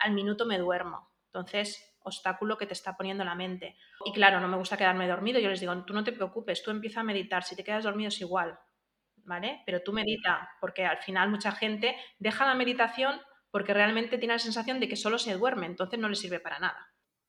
[0.00, 1.10] Al minuto me duermo.
[1.26, 3.76] Entonces, obstáculo que te está poniendo la mente.
[4.04, 5.40] Y claro, no me gusta quedarme dormido.
[5.40, 7.42] Yo les digo, tú no te preocupes, tú empieza a meditar.
[7.42, 8.56] Si te quedas dormido es igual,
[9.24, 9.62] ¿vale?
[9.66, 13.20] Pero tú medita, porque al final mucha gente deja la meditación
[13.52, 16.58] porque realmente tiene la sensación de que solo se duerme, entonces no le sirve para
[16.58, 16.88] nada.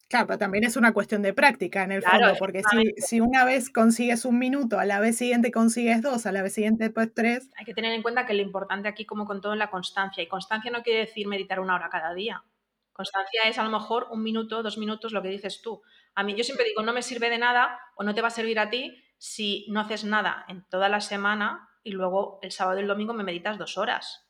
[0.09, 3.45] Claro, pero también es una cuestión de práctica en el fondo, porque si, si, una
[3.45, 7.13] vez consigues un minuto, a la vez siguiente consigues dos, a la vez siguiente pues
[7.13, 7.49] tres.
[7.57, 10.23] Hay que tener en cuenta que lo importante aquí, como con todo, es la constancia.
[10.23, 12.43] Y constancia no quiere decir meditar una hora cada día.
[12.91, 15.81] Constancia es a lo mejor un minuto, dos minutos, lo que dices tú.
[16.13, 18.31] A mí yo siempre digo, no me sirve de nada o no te va a
[18.31, 22.77] servir a ti si no haces nada en toda la semana y luego el sábado
[22.77, 24.29] y el domingo me meditas dos horas.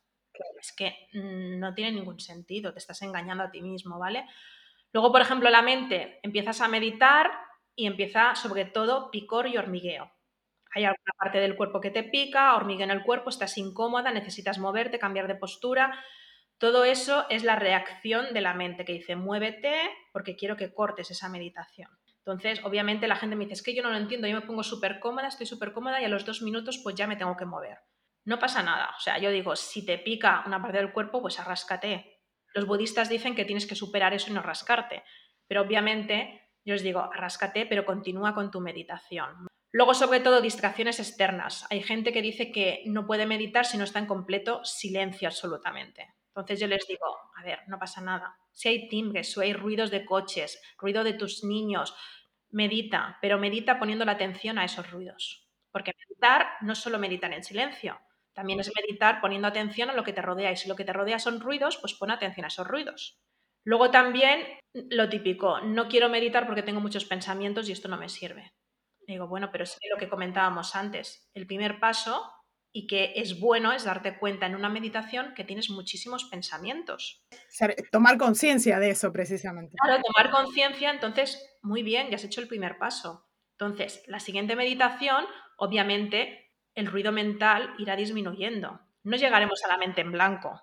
[0.59, 4.25] Es que mm, no tiene ningún sentido, te estás engañando a ti mismo, ¿vale?
[4.91, 7.31] Luego, por ejemplo, la mente, empiezas a meditar
[7.75, 10.11] y empieza sobre todo picor y hormigueo.
[10.75, 14.59] Hay alguna parte del cuerpo que te pica, hormigueo en el cuerpo, estás incómoda, necesitas
[14.59, 15.99] moverte, cambiar de postura.
[16.57, 19.75] Todo eso es la reacción de la mente que dice, muévete
[20.11, 21.89] porque quiero que cortes esa meditación.
[22.19, 24.63] Entonces, obviamente la gente me dice, es que yo no lo entiendo, yo me pongo
[24.63, 27.45] súper cómoda, estoy súper cómoda y a los dos minutos pues ya me tengo que
[27.45, 27.79] mover.
[28.25, 28.93] No pasa nada.
[28.97, 32.21] O sea, yo digo, si te pica una parte del cuerpo, pues arráscate.
[32.53, 35.03] Los budistas dicen que tienes que superar eso y no rascarte.
[35.47, 39.47] Pero obviamente yo os digo, arráscate, pero continúa con tu meditación.
[39.71, 41.65] Luego, sobre todo, distracciones externas.
[41.69, 46.13] Hay gente que dice que no puede meditar si no está en completo silencio absolutamente.
[46.27, 47.05] Entonces yo les digo,
[47.35, 48.35] a ver, no pasa nada.
[48.51, 51.95] Si hay timbres, si hay ruidos de coches, ruido de tus niños,
[52.49, 55.49] medita, pero medita poniendo la atención a esos ruidos.
[55.71, 57.99] Porque meditar no es solo meditar en silencio,
[58.33, 60.51] también es meditar poniendo atención a lo que te rodea.
[60.51, 63.19] Y si lo que te rodea son ruidos, pues pon atención a esos ruidos.
[63.65, 68.09] Luego también lo típico, no quiero meditar porque tengo muchos pensamientos y esto no me
[68.09, 68.51] sirve.
[69.07, 71.29] Digo, bueno, pero es lo que comentábamos antes.
[71.33, 72.29] El primer paso
[72.75, 77.23] y que es bueno es darte cuenta en una meditación que tienes muchísimos pensamientos.
[77.91, 79.77] Tomar conciencia de eso precisamente.
[79.77, 83.27] Claro, tomar conciencia, entonces, muy bien, ya has hecho el primer paso.
[83.59, 85.25] Entonces, la siguiente meditación,
[85.57, 86.42] obviamente,
[86.75, 88.79] el ruido mental irá disminuyendo.
[89.03, 90.61] No llegaremos a la mente en blanco.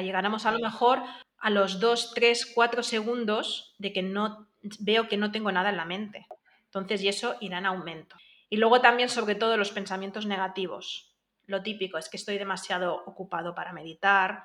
[0.00, 1.02] Llegaremos a lo mejor
[1.38, 4.48] a los 2, 3, 4 segundos de que no
[4.80, 6.26] veo que no tengo nada en la mente.
[6.64, 8.16] Entonces, y eso irá en aumento.
[8.48, 11.14] Y luego también, sobre todo, los pensamientos negativos.
[11.46, 14.44] Lo típico es que estoy demasiado ocupado para meditar,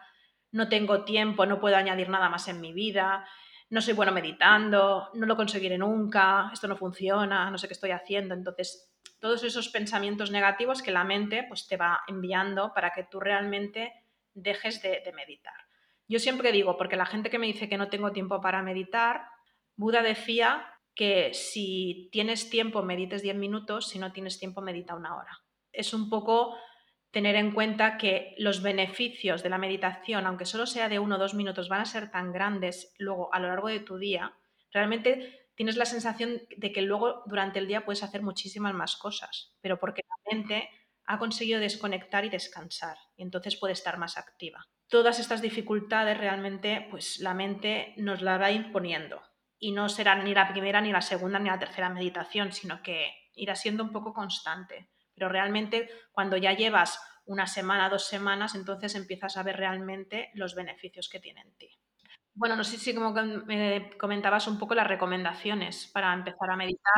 [0.52, 3.26] no tengo tiempo, no puedo añadir nada más en mi vida,
[3.70, 7.92] no soy bueno meditando, no lo conseguiré nunca, esto no funciona, no sé qué estoy
[7.92, 8.34] haciendo.
[8.34, 13.20] Entonces, todos esos pensamientos negativos que la mente pues, te va enviando para que tú
[13.20, 13.94] realmente
[14.34, 15.56] dejes de, de meditar.
[16.08, 19.28] Yo siempre digo, porque la gente que me dice que no tengo tiempo para meditar,
[19.76, 20.66] Buda decía
[20.96, 25.44] que si tienes tiempo medites 10 minutos, si no tienes tiempo medita una hora.
[25.72, 26.58] Es un poco
[27.12, 31.20] tener en cuenta que los beneficios de la meditación, aunque solo sea de uno o
[31.20, 34.34] dos minutos, van a ser tan grandes luego a lo largo de tu día,
[34.72, 39.56] realmente tienes la sensación de que luego durante el día puedes hacer muchísimas más cosas,
[39.60, 40.70] pero porque la mente
[41.06, 44.64] ha conseguido desconectar y descansar y entonces puede estar más activa.
[44.88, 49.22] Todas estas dificultades realmente pues la mente nos la va imponiendo
[49.58, 53.12] y no será ni la primera, ni la segunda, ni la tercera meditación, sino que
[53.34, 54.92] irá siendo un poco constante.
[55.16, 60.54] Pero realmente cuando ya llevas una semana, dos semanas, entonces empiezas a ver realmente los
[60.54, 61.80] beneficios que tiene en ti.
[62.38, 63.12] Bueno, no sé si como
[63.48, 66.94] me comentabas un poco las recomendaciones para empezar a meditar.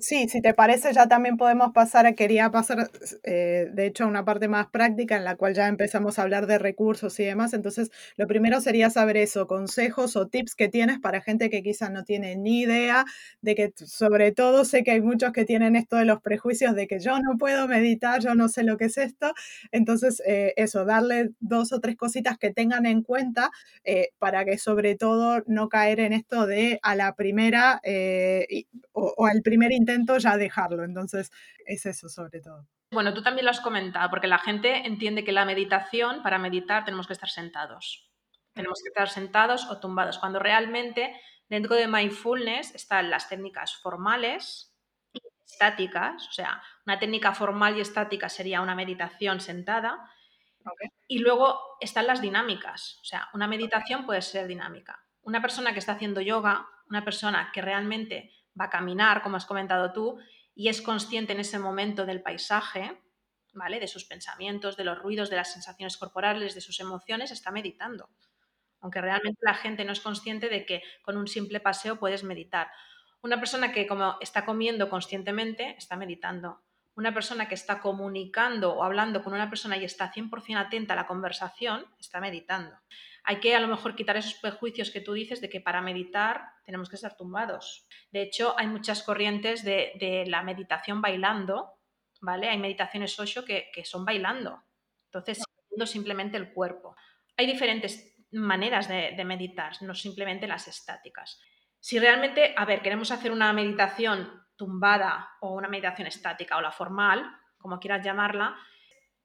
[0.00, 2.90] Sí, si te parece, ya también podemos pasar, quería pasar,
[3.22, 6.46] eh, de hecho, a una parte más práctica en la cual ya empezamos a hablar
[6.46, 7.52] de recursos y demás.
[7.52, 11.90] Entonces, lo primero sería saber eso, consejos o tips que tienes para gente que quizás
[11.90, 13.04] no tiene ni idea
[13.42, 16.86] de que, sobre todo, sé que hay muchos que tienen esto de los prejuicios de
[16.86, 19.34] que yo no puedo meditar, yo no sé lo que es esto.
[19.72, 23.50] Entonces, eh, eso, darle dos o tres cositas que tengan en cuenta
[23.84, 28.66] eh, para que eso sobre todo no caer en esto de a la primera eh,
[28.92, 30.84] o, al primer intento ya dejarlo.
[30.84, 31.32] Entonces,
[31.66, 32.68] es eso sobre todo.
[32.92, 36.84] Bueno, tú también lo has comentado, porque la gente entiende que la meditación, para meditar
[36.84, 38.08] tenemos que estar sentados.
[38.52, 44.72] Tenemos que estar sentados o tumbados, cuando realmente dentro de mindfulness están las técnicas formales
[45.12, 46.28] y estáticas.
[46.28, 50.08] O sea, una técnica formal y estática sería una meditación sentada
[51.08, 52.98] y luego están las dinámicas.
[53.02, 55.04] O sea, una meditación puede ser dinámica.
[55.22, 59.46] Una persona que está haciendo yoga, una persona que realmente va a caminar, como has
[59.46, 60.18] comentado tú,
[60.54, 63.00] y es consciente en ese momento del paisaje,
[63.54, 63.80] ¿vale?
[63.80, 68.10] De sus pensamientos, de los ruidos, de las sensaciones corporales, de sus emociones, está meditando.
[68.80, 72.70] Aunque realmente la gente no es consciente de que con un simple paseo puedes meditar.
[73.22, 76.62] Una persona que como está comiendo conscientemente, está meditando
[76.94, 80.96] una persona que está comunicando o hablando con una persona y está 100% atenta a
[80.96, 82.76] la conversación, está meditando.
[83.24, 86.52] Hay que a lo mejor quitar esos prejuicios que tú dices de que para meditar
[86.64, 87.86] tenemos que estar tumbados.
[88.10, 91.70] De hecho, hay muchas corrientes de, la meditación bailando,
[92.20, 92.48] ¿vale?
[92.48, 94.62] Hay meditaciones ocho que, son bailando.
[95.06, 95.42] Entonces,
[95.86, 96.96] simplemente el cuerpo.
[97.36, 101.40] Hay diferentes maneras de, de meditar, no simplemente las estáticas.
[101.78, 106.70] Si realmente, a ver, queremos hacer una meditación tumbada o una meditación estática o la
[106.70, 107.24] formal,
[107.56, 108.58] como quieras llamarla,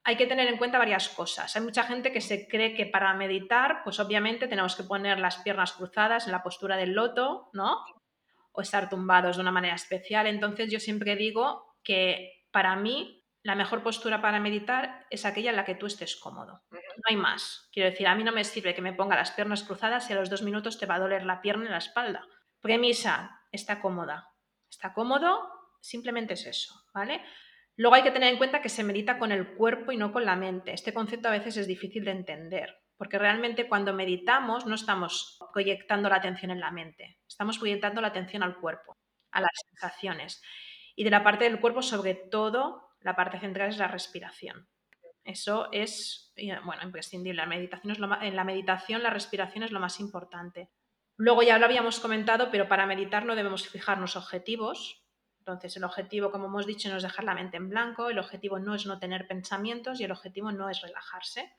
[0.02, 1.54] hay que tener en cuenta varias cosas.
[1.58, 5.38] Hay mucha gente que se cree que para meditar, pues obviamente tenemos que poner las
[5.40, 7.84] piernas cruzadas en la postura del loto, ¿no?
[8.54, 10.28] O estar tumbados de una manera especial.
[10.28, 15.58] Entonces yo siempre digo que para mí la mejor postura para meditar es aquella en
[15.58, 16.62] la que tú estés cómodo.
[16.72, 17.68] No hay más.
[17.74, 20.16] Quiero decir, a mí no me sirve que me ponga las piernas cruzadas y a
[20.16, 22.26] los dos minutos te va a doler la pierna y la espalda.
[22.62, 24.35] Premisa, está cómoda.
[24.76, 25.48] Está cómodo,
[25.80, 27.24] simplemente es eso, ¿vale?
[27.78, 30.26] Luego hay que tener en cuenta que se medita con el cuerpo y no con
[30.26, 30.74] la mente.
[30.74, 36.10] Este concepto a veces es difícil de entender, porque realmente cuando meditamos no estamos proyectando
[36.10, 38.98] la atención en la mente, estamos proyectando la atención al cuerpo,
[39.32, 40.42] a las sensaciones.
[40.94, 44.68] Y de la parte del cuerpo, sobre todo, la parte central es la respiración.
[45.24, 46.34] Eso es,
[46.66, 47.38] bueno, imprescindible.
[47.38, 50.70] La meditación es en la meditación la respiración es lo más importante.
[51.18, 55.06] Luego ya lo habíamos comentado, pero para meditar no debemos fijarnos objetivos,
[55.48, 58.58] entonces, el objetivo, como hemos dicho, no es dejar la mente en blanco, el objetivo
[58.58, 61.54] no es no tener pensamientos y el objetivo no es relajarse.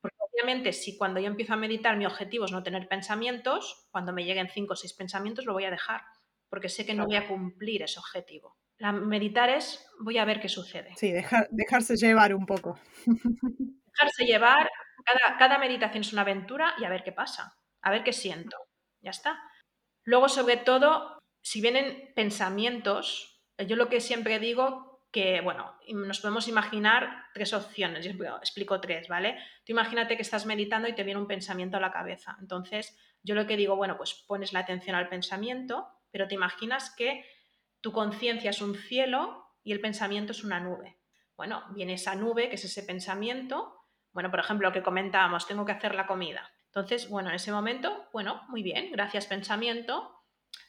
[0.00, 4.12] Porque obviamente, si cuando yo empiezo a meditar mi objetivo es no tener pensamientos, cuando
[4.12, 6.02] me lleguen cinco o seis pensamientos lo voy a dejar,
[6.48, 8.56] porque sé que no voy a cumplir ese objetivo.
[8.76, 10.94] La meditar es, voy a ver qué sucede.
[10.96, 11.12] Sí,
[11.50, 12.80] dejarse llevar un poco.
[13.06, 14.68] Dejarse llevar,
[15.04, 18.56] cada, cada meditación es una aventura y a ver qué pasa, a ver qué siento.
[19.10, 19.40] Está.
[20.04, 26.48] Luego, sobre todo, si vienen pensamientos, yo lo que siempre digo que, bueno, nos podemos
[26.48, 29.38] imaginar tres opciones, yo explico tres, ¿vale?
[29.64, 32.36] Tú imagínate que estás meditando y te viene un pensamiento a la cabeza.
[32.40, 36.90] Entonces, yo lo que digo, bueno, pues pones la atención al pensamiento, pero te imaginas
[36.90, 37.24] que
[37.80, 40.98] tu conciencia es un cielo y el pensamiento es una nube.
[41.36, 43.86] Bueno, viene esa nube, que es ese pensamiento.
[44.12, 46.50] Bueno, por ejemplo, lo que comentábamos, tengo que hacer la comida.
[46.66, 50.18] Entonces, bueno, en ese momento, bueno, muy bien, gracias pensamiento,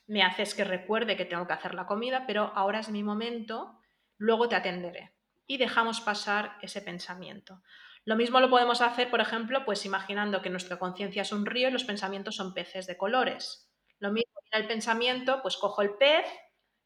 [0.07, 3.79] me haces que recuerde que tengo que hacer la comida, pero ahora es mi momento,
[4.17, 5.13] luego te atenderé.
[5.45, 7.61] Y dejamos pasar ese pensamiento.
[8.05, 11.69] Lo mismo lo podemos hacer, por ejemplo, pues imaginando que nuestra conciencia es un río
[11.69, 13.71] y los pensamientos son peces de colores.
[13.99, 16.25] Lo mismo en el pensamiento, pues cojo el pez,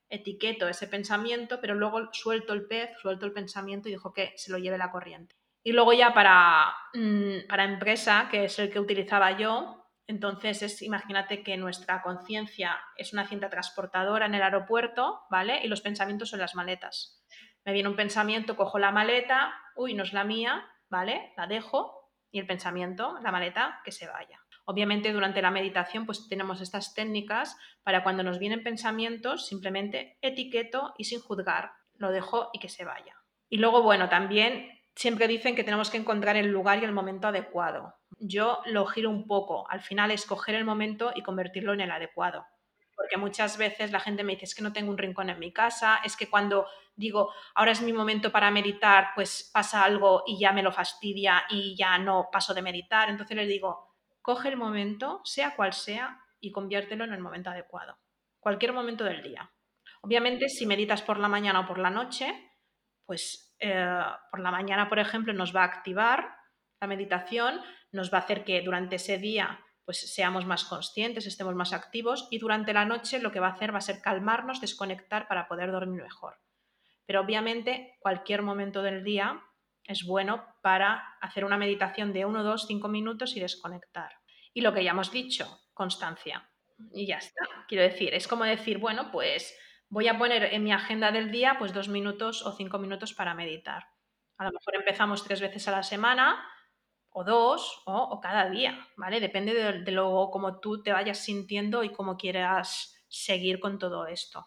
[0.10, 4.52] etiqueto ese pensamiento, pero luego suelto el pez, suelto el pensamiento y dejo que se
[4.52, 5.36] lo lleve la corriente.
[5.64, 10.82] Y luego ya para, mm, para empresa, que es el que utilizaba yo, entonces, es,
[10.82, 15.62] imagínate que nuestra conciencia es una cinta transportadora en el aeropuerto, ¿vale?
[15.64, 17.24] Y los pensamientos son las maletas.
[17.66, 21.32] Me viene un pensamiento, cojo la maleta, uy, no es la mía, ¿vale?
[21.38, 24.40] La dejo y el pensamiento, la maleta, que se vaya.
[24.66, 30.94] Obviamente durante la meditación pues tenemos estas técnicas para cuando nos vienen pensamientos simplemente etiqueto
[30.98, 33.16] y sin juzgar, lo dejo y que se vaya.
[33.50, 37.28] Y luego, bueno, también siempre dicen que tenemos que encontrar el lugar y el momento
[37.28, 37.96] adecuado.
[38.20, 39.70] Yo lo giro un poco.
[39.70, 42.46] Al final escoger el momento y convertirlo en el adecuado.
[42.96, 45.52] Porque muchas veces la gente me dice, es que no tengo un rincón en mi
[45.52, 50.40] casa, es que cuando digo, ahora es mi momento para meditar, pues pasa algo y
[50.40, 53.10] ya me lo fastidia y ya no paso de meditar.
[53.10, 57.98] Entonces les digo, coge el momento, sea cual sea, y conviértelo en el momento adecuado.
[58.40, 59.52] Cualquier momento del día.
[60.02, 62.52] Obviamente, si meditas por la mañana o por la noche,
[63.06, 66.36] pues eh, por la mañana, por ejemplo, nos va a activar
[66.82, 67.62] la meditación,
[67.94, 72.28] nos va a hacer que durante ese día pues seamos más conscientes, estemos más activos
[72.30, 75.48] y durante la noche lo que va a hacer va a ser calmarnos, desconectar para
[75.48, 76.40] poder dormir mejor.
[77.06, 79.42] Pero obviamente cualquier momento del día
[79.86, 84.12] es bueno para hacer una meditación de 1, 2, 5 minutos y desconectar.
[84.54, 86.50] Y lo que ya hemos dicho, constancia.
[86.94, 87.46] Y ya está.
[87.70, 89.58] Quiero decir, es como decir, bueno, pues
[89.94, 93.36] voy a poner en mi agenda del día pues dos minutos o cinco minutos para
[93.36, 93.86] meditar.
[94.38, 96.44] A lo mejor empezamos tres veces a la semana
[97.12, 99.20] o dos o, cada día, ¿vale?
[99.20, 104.44] Depende de, de lo tú te vayas sintiendo y cómo quieras seguir con todo esto.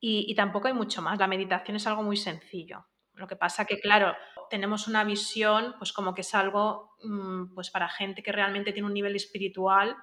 [0.00, 1.18] Y, tampoco hay mucho más.
[1.20, 2.86] La meditación es algo muy sencillo.
[3.12, 4.16] Lo que pasa que, claro,
[4.48, 8.88] tenemos una visión, pues como que es algo, mm, pues para gente que realmente tiene
[8.88, 9.94] un nivel espiritual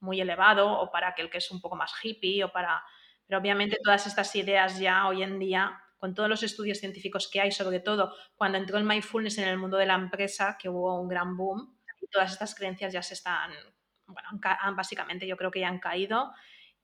[0.00, 2.82] muy elevado o para aquel que es un poco más hippie o para
[3.26, 7.40] pero obviamente todas estas ideas ya hoy en día, con todos los estudios científicos que
[7.40, 11.00] hay, sobre todo cuando entró el mindfulness en el mundo de la empresa, que hubo
[11.00, 13.50] un gran boom, y todas estas creencias ya se están,
[14.06, 14.28] bueno,
[14.76, 16.32] básicamente yo creo que ya han caído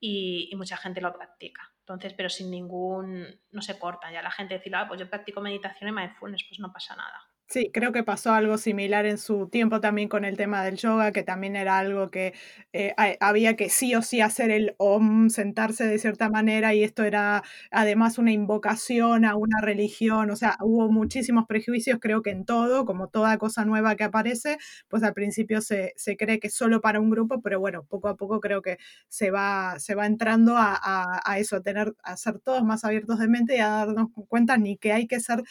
[0.00, 1.72] y, mucha gente lo practica.
[1.80, 4.10] Entonces, pero sin ningún, no se corta.
[4.10, 7.31] Ya la gente dice, ah, pues yo practico meditación y mindfulness, pues no pasa nada.
[7.52, 11.12] Sí, creo que pasó algo similar en su tiempo también con el tema del yoga,
[11.12, 12.32] que también era algo que
[12.72, 17.04] eh, había que sí o sí hacer el om, sentarse de cierta manera, y esto
[17.04, 22.46] era además una invocación a una religión, o sea, hubo muchísimos prejuicios, creo que en
[22.46, 24.56] todo, como toda cosa nueva que aparece,
[24.88, 28.40] pues al principio se, cree que solo para un grupo, pero bueno, poco a poco
[28.40, 28.78] creo que
[29.08, 30.80] se va, se va entrando a,
[31.22, 34.56] a eso, a tener, a ser todos más abiertos de mente y a darnos cuenta
[34.56, 35.42] ni que hay que ser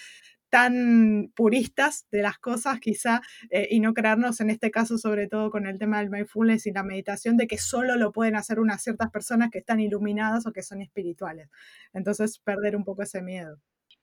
[0.52, 5.50] tan puristas de las cosas quizá eh, y no crearnos en este caso sobre todo
[5.50, 8.84] con el tema del mindfulness y la meditación de que solo lo pueden hacer unas
[8.84, 11.50] ciertas personas que están iluminadas o que son espirituales.
[11.94, 13.60] Entonces perder un poco ese miedo.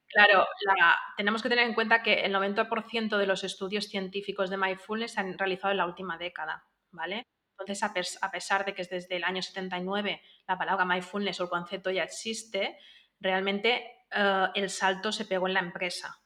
[0.08, 0.46] Claro,
[1.18, 5.20] tenemos que tener en cuenta que el 90% de los estudios científicos de mindfulness se
[5.20, 7.26] han realizado en la última década, ¿vale?
[7.58, 11.50] Entonces, a, pesar de que es desde el año 79 la palabra mindfulness o el
[11.50, 12.78] concepto ya existe,
[13.20, 16.16] realmente eh, el salto se pegó en la empresa,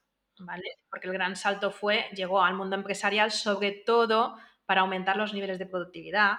[0.44, 0.78] ¿vale?
[0.90, 4.36] Porque el gran salto fue, llegó al mundo empresarial sobre todo
[4.66, 6.38] para aumentar los niveles de productividad,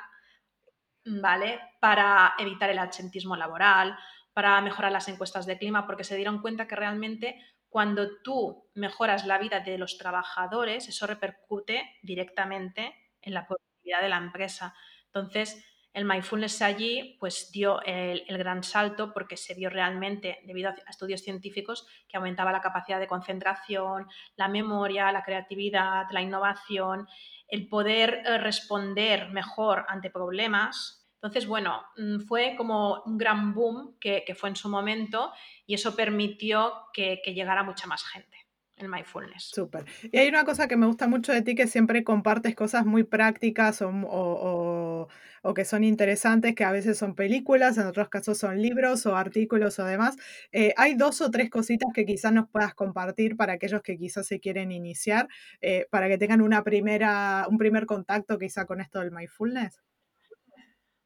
[1.05, 1.59] ¿vale?
[1.79, 3.97] Para evitar el absentismo laboral,
[4.33, 7.39] para mejorar las encuestas de clima, porque se dieron cuenta que realmente
[7.69, 14.09] cuando tú mejoras la vida de los trabajadores, eso repercute directamente en la productividad de
[14.09, 14.75] la empresa.
[15.07, 20.89] Entonces, el mindfulness allí pues dio el, gran salto porque se vio realmente, debido a
[20.89, 27.07] estudios científicos, que aumentaba la capacidad de concentración, la memoria, la creatividad, la innovación,
[27.47, 31.07] el poder eh, responder mejor ante problemas.
[31.15, 35.31] Entonces, bueno, mm, fue como un gran boom que, fue en su momento
[35.65, 38.43] y eso permitió que llegara mucha más gente
[38.78, 39.51] el mindfulness.
[39.53, 39.86] Súper.
[40.11, 43.03] Y hay una cosa que me gusta mucho de ti, que siempre compartes cosas muy
[43.03, 45.07] prácticas o,
[45.55, 49.78] que son interesantes, que a veces son películas, en otros casos son libros o artículos
[49.78, 50.15] o demás.
[50.51, 54.26] Eh, hay dos o tres cositas que quizás nos puedas compartir para aquellos que quizás
[54.26, 55.28] se quieren iniciar,
[55.61, 59.82] eh, para que tengan una primera, un primer contacto quizá con esto del mindfulness.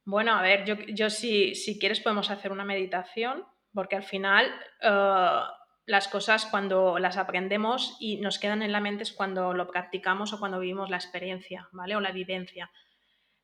[0.06, 3.44] Bueno, a ver, yo, yo si, si quieres podemos hacer una meditación,
[3.74, 4.46] porque al final...
[4.82, 5.40] Eh,
[5.88, 10.34] las cosas cuando las aprendemos y nos quedan en la mente es cuando lo practicamos
[10.34, 11.96] o cuando vivimos la experiencia, ¿vale?
[11.96, 12.70] O la vivencia.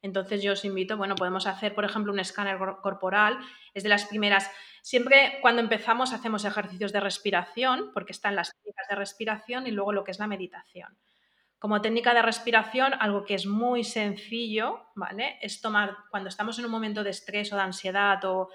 [0.02, 3.40] Entonces yo os invito, bueno, podemos hacer, por ejemplo, un escáner corporal.
[3.74, 4.52] Es de las primeras.
[4.82, 9.94] Siempre cuando empezamos hacemos ejercicios de respiración, porque están las técnicas de respiración y luego
[9.94, 10.98] lo que es la meditación.
[11.60, 15.40] Como técnica de respiración, algo que es muy sencillo, ¿vale?
[15.42, 18.50] Es tomar, cuando estamos en un momento de estrés o de ansiedad o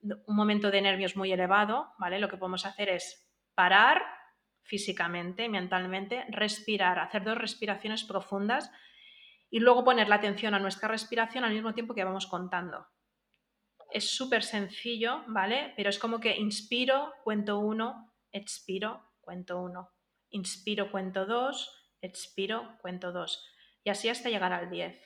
[0.00, 2.20] un momento de nervios muy elevado, ¿vale?
[2.20, 3.21] Lo que podemos hacer es
[3.54, 4.02] parar
[4.62, 8.70] físicamente, mentalmente, respirar, hacer dos respiraciones profundas
[9.50, 12.86] y luego poner la atención a nuestra respiración al mismo tiempo que vamos contando.
[13.90, 15.74] Es súper sencillo, ¿vale?
[15.76, 19.90] Pero es como que inspiro, cuento uno, expiro, cuento uno.
[20.30, 23.46] Inspiro, cuento dos, expiro, cuento dos.
[23.84, 24.96] Y así hasta llegar al 10.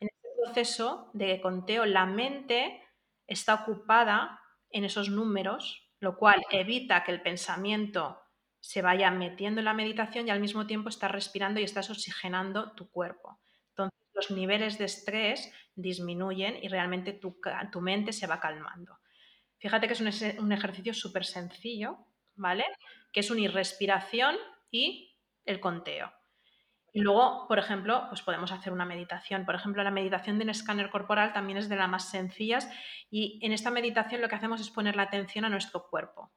[0.00, 2.82] En este proceso de conteo, la mente
[3.28, 4.40] está ocupada
[4.70, 8.20] en esos números lo cual evita que el pensamiento
[8.60, 12.72] se vaya metiendo en la meditación y al mismo tiempo estás respirando y estás oxigenando
[12.72, 13.40] tu cuerpo.
[13.70, 17.40] Entonces los niveles de estrés disminuyen y realmente tu,
[17.72, 18.98] tu mente se va calmando.
[19.58, 20.00] Fíjate que es
[20.38, 21.96] un, ejercicio súper sencillo,
[22.34, 22.64] ¿vale?
[23.12, 24.36] Que es unir respiración
[24.70, 26.12] y el conteo.
[26.94, 29.44] Y luego, por ejemplo, pues podemos hacer una meditación.
[29.44, 32.70] Por ejemplo, la meditación de un escáner corporal también es de las más sencillas
[33.10, 36.30] y en esta meditación lo que hacemos es poner la atención a nuestro cuerpo.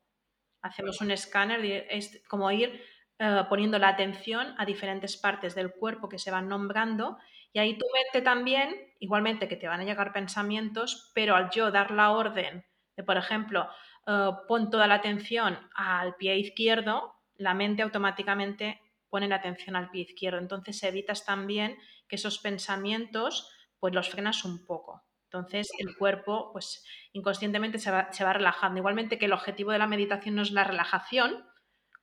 [0.63, 2.83] Hacemos un escáner, es como ir
[3.19, 7.19] eh, poniendo la atención a diferentes partes del cuerpo que se van nombrando
[7.53, 11.69] y ahí tu mente también, igualmente que te van a llegar pensamientos, pero al yo
[11.69, 13.69] dar la orden de, por ejemplo,
[14.07, 20.03] eh, pon toda la atención al pie izquierdo, la mente automáticamente ponen atención al pie
[20.03, 20.39] izquierdo.
[20.39, 21.77] Entonces evitas también
[22.07, 23.49] que esos pensamientos
[23.79, 25.03] pues los frenas un poco.
[25.25, 26.83] Entonces el cuerpo pues
[27.13, 28.79] inconscientemente se va, se va relajando.
[28.79, 31.45] Igualmente que el objetivo de la meditación no es la relajación.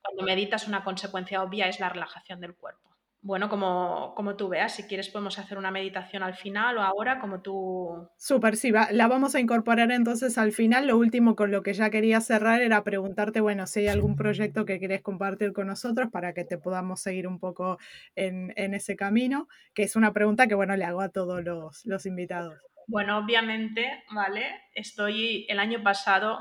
[0.03, 2.94] Cuando meditas una consecuencia obvia es la relajación del cuerpo
[3.25, 7.19] bueno, como, como tú veas, si quieres podemos hacer una meditación al final o ahora,
[7.19, 8.07] como tú...
[8.19, 10.87] Súper, sí, la vamos a incorporar entonces al final.
[10.87, 14.67] Lo último con lo que ya quería cerrar era preguntarte, bueno, si hay algún proyecto
[14.67, 17.79] que quieres compartir con nosotros para que te podamos seguir un poco
[18.15, 22.05] en, ese camino, que es una pregunta que, bueno, le hago a todos los, los
[22.05, 22.61] invitados.
[22.89, 24.45] Bueno, obviamente, ¿vale?
[24.75, 26.41] Estoy, el año pasado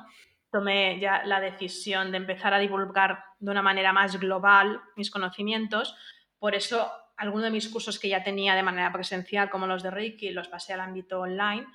[0.52, 5.96] tomé ya la decisión de empezar a divulgar de una manera más global mis conocimientos
[6.44, 9.91] por eso, algunos de mis cursos que ya tenía de manera presencial, como los de
[9.91, 11.66] Reiki, los pasé al ámbito online.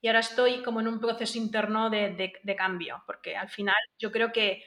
[0.00, 4.32] Y ahora estoy como en un proceso interno de, cambio, porque al final yo creo
[4.32, 4.64] que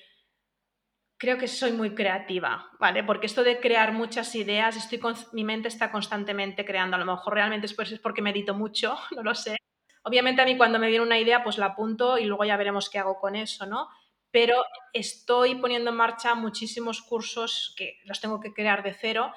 [1.18, 3.04] creo que soy muy creativa, ¿vale?
[3.04, 5.02] Porque esto de crear muchas ideas, estoy
[5.34, 6.96] mi mente está constantemente creando.
[6.96, 9.58] A lo mejor realmente es porque medito mucho, no lo sé.
[10.04, 12.90] Obviamente a mí cuando me viene una idea, pues la apunto y luego ya veremos
[12.90, 13.90] qué hago con eso, ¿no?
[14.34, 19.32] Pero estoy poniendo en marcha muchísimos cursos que los tengo que crear de cero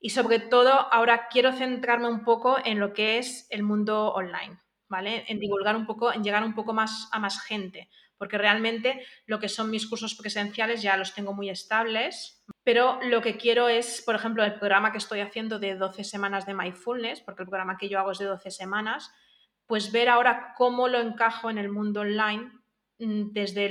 [0.00, 4.58] y sobre todo ahora quiero centrarme un poco en lo que es el mundo online,
[4.88, 5.24] ¿vale?
[5.28, 9.38] En divulgar un poco, en llegar un poco más a más gente, porque realmente lo
[9.38, 14.02] que son mis cursos presenciales ya los tengo muy estables, pero lo que quiero es,
[14.04, 17.78] por ejemplo, el programa que estoy haciendo de 12 semanas de mindfulness, porque el programa
[17.78, 19.12] que yo hago es de 12 semanas,
[19.68, 22.63] pues ver ahora cómo lo encajo en el mundo online
[22.98, 23.66] desde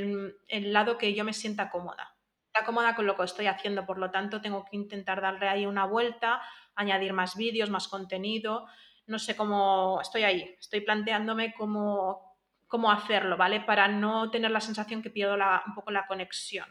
[0.48, 2.16] el, lado que yo me sienta cómoda.
[2.48, 5.66] Está cómoda con lo que estoy haciendo, por lo tanto tengo que intentar darle ahí
[5.66, 6.42] una vuelta,
[6.76, 8.68] añadir más vídeos, más contenido.
[9.08, 13.62] No sé cómo estoy ahí, estoy planteándome cómo, cómo hacerlo, ¿vale?
[13.62, 16.68] Para no tener la sensación que pierdo un poco la conexión,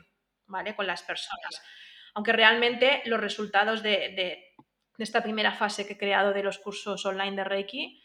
[0.47, 0.77] ¿vale?
[0.77, 1.63] Con las personas.
[2.15, 4.55] Aunque realmente los resultados de, de
[4.99, 8.03] esta primera fase que he creado de los cursos online de Reiki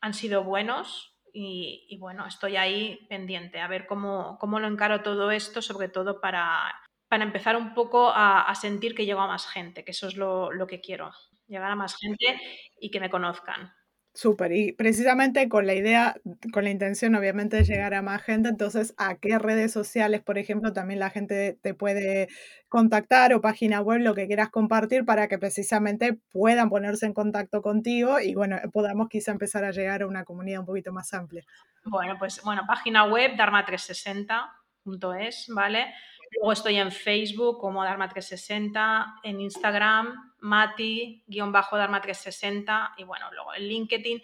[0.00, 5.30] han sido buenos y, bueno, estoy ahí pendiente a ver cómo, cómo, lo encaro todo
[5.30, 6.74] esto, sobre todo para,
[7.08, 10.50] para empezar un poco a, sentir que llego a más gente, que eso es lo,
[10.52, 11.12] lo que quiero,
[11.46, 12.40] llegar a más gente
[12.80, 13.72] y que me conozcan.
[14.18, 16.16] Súper, y precisamente con la idea,
[16.52, 20.38] con la intención obviamente de llegar a más gente, entonces, ¿a qué redes sociales, por
[20.38, 22.26] ejemplo, también la gente te puede
[22.68, 27.62] contactar o página web, lo que quieras compartir para que precisamente puedan ponerse en contacto
[27.62, 31.44] contigo y bueno, podamos quizá empezar a llegar a una comunidad un poquito más amplia?
[31.84, 35.94] Bueno, pues bueno, página web dharma360.es, ¿vale?
[36.32, 44.20] Luego estoy en Facebook como Dharma360, en Instagram, Mati-Dharma360 y bueno, luego en LinkedIn.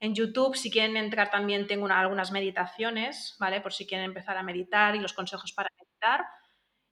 [0.00, 3.60] En YouTube, si quieren entrar, también tengo algunas meditaciones, ¿vale?
[3.60, 6.26] Por si quieren empezar a meditar y los consejos para meditar.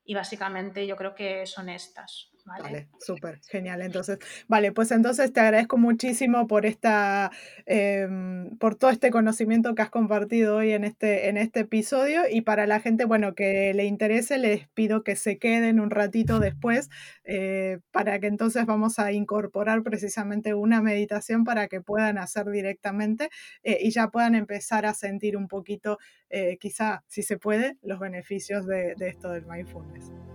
[0.04, 2.31] Y básicamente yo creo que son estas.
[2.44, 3.82] Vale, súper, genial.
[3.82, 4.18] Entonces,
[4.48, 7.30] vale, pues entonces te agradezco muchísimo por esta,
[7.66, 12.22] em, por todo este conocimiento que has compartido hoy en este, en este episodio.
[12.28, 16.40] Y para la gente, bueno, que le interese, les pido que se queden un ratito
[16.40, 16.90] después
[17.24, 23.30] eh, para que entonces vamos a incorporar precisamente una meditación para que puedan hacer directamente
[23.62, 28.00] eh, y ya puedan empezar a sentir un poquito, eh, quizá, si se puede, los
[28.00, 30.31] beneficios de, de esto del mindfulness.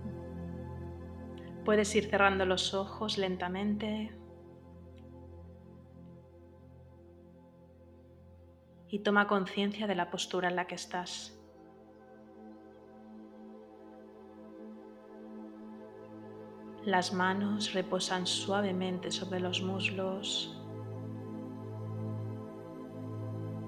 [1.68, 4.10] Puedes ir cerrando los ojos lentamente
[8.88, 11.38] y toma conciencia de la postura en la que estás.
[16.86, 20.58] Las manos reposan suavemente sobre los muslos,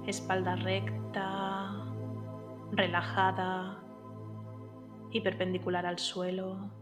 [0.06, 1.84] espalda recta,
[2.72, 3.84] relajada
[5.10, 6.79] y perpendicular al suelo.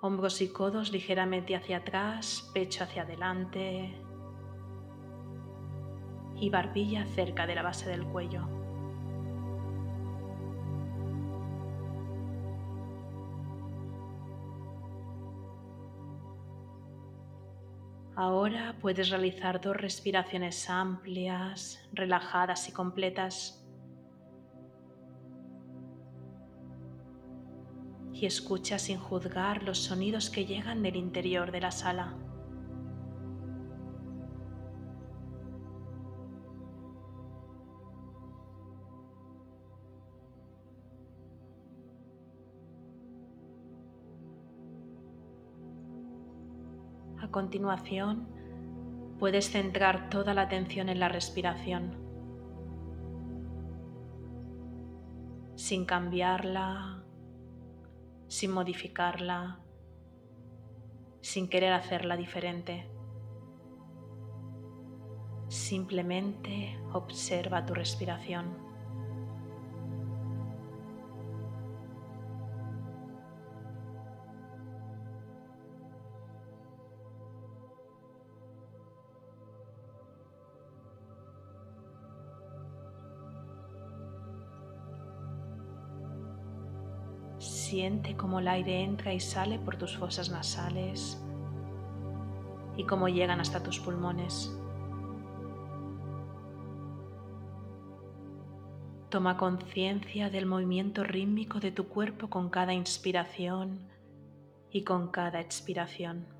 [0.00, 3.94] Hombros y codos ligeramente hacia atrás, pecho hacia adelante
[6.36, 8.48] y barbilla cerca de la base del cuello.
[18.16, 23.59] Ahora puedes realizar dos respiraciones amplias, relajadas y completas
[28.20, 32.14] y escucha sin juzgar los sonidos que llegan del interior de la sala.
[47.22, 48.28] A continuación,
[49.18, 51.96] puedes centrar toda la atención en la respiración,
[55.56, 56.99] sin cambiarla
[58.30, 59.58] sin modificarla,
[61.20, 62.88] sin querer hacerla diferente.
[65.48, 68.69] Simplemente observa tu respiración.
[87.40, 91.18] Siente cómo el aire entra y sale por tus fosas nasales
[92.76, 94.54] y cómo llegan hasta tus pulmones.
[99.08, 103.88] Toma conciencia del movimiento rítmico de tu cuerpo con cada inspiración
[104.70, 106.39] y con cada expiración.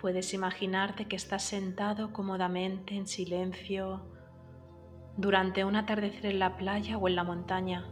[0.00, 4.00] Puedes imaginarte que estás sentado cómodamente en silencio
[5.18, 7.84] durante un atardecer en la playa o en la montaña.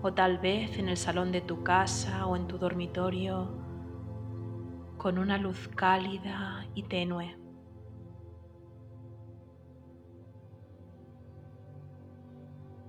[0.00, 3.50] O tal vez en el salón de tu casa o en tu dormitorio
[4.96, 7.36] con una luz cálida y tenue.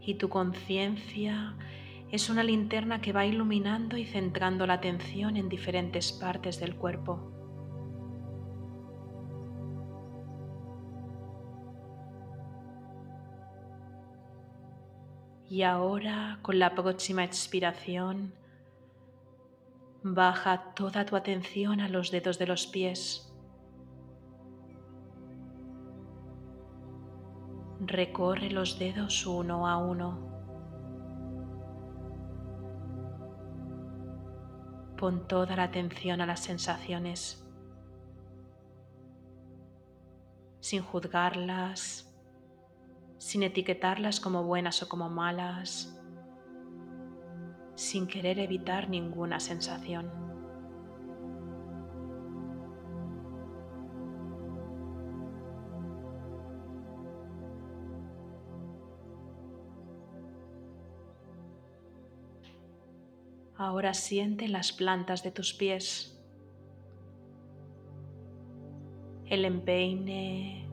[0.02, 1.56] Y tu conciencia
[2.14, 7.32] es una linterna que va iluminando y centrando la atención en diferentes partes del cuerpo.
[15.50, 18.36] Y ahora, con la próxima expiración,
[20.04, 23.34] baja toda tu atención a los dedos de los pies.
[27.80, 30.33] Recorre los dedos uno a uno.
[35.04, 37.46] Pon toda la atención a las sensaciones,
[40.62, 42.10] sin juzgarlas,
[43.18, 46.02] sin etiquetarlas como buenas o como malas,
[47.76, 50.33] sin querer evitar ninguna sensación.
[63.64, 66.22] Ahora siente las plantas de tus pies,
[69.26, 70.68] el empeine,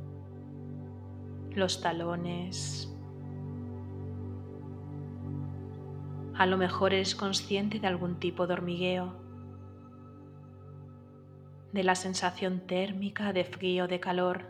[1.54, 2.92] los talones.
[6.34, 9.14] A lo mejor eres consciente de algún tipo de hormigueo,
[11.72, 14.46] de la sensación térmica de frío de calor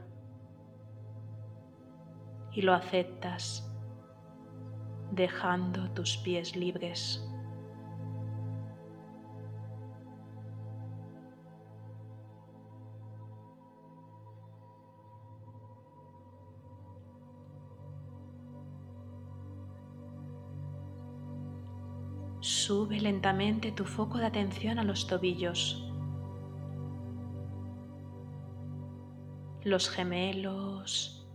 [2.52, 3.70] y lo aceptas
[5.12, 7.29] dejando tus pies libres.
[22.70, 25.92] Sube lentamente tu foco de atención a los tobillos,
[29.64, 31.28] los gemelos,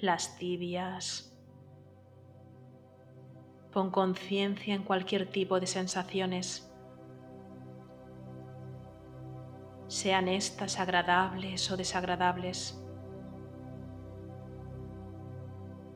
[0.00, 1.38] las tibias.
[3.70, 6.68] Pon conciencia en cualquier tipo de sensaciones,
[9.86, 12.84] sean estas agradables o desagradables,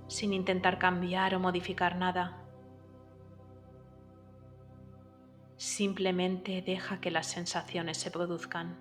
[0.07, 2.45] sin intentar cambiar o modificar nada.
[5.79, 8.77] Simplemente deja que las sensaciones se produzcan.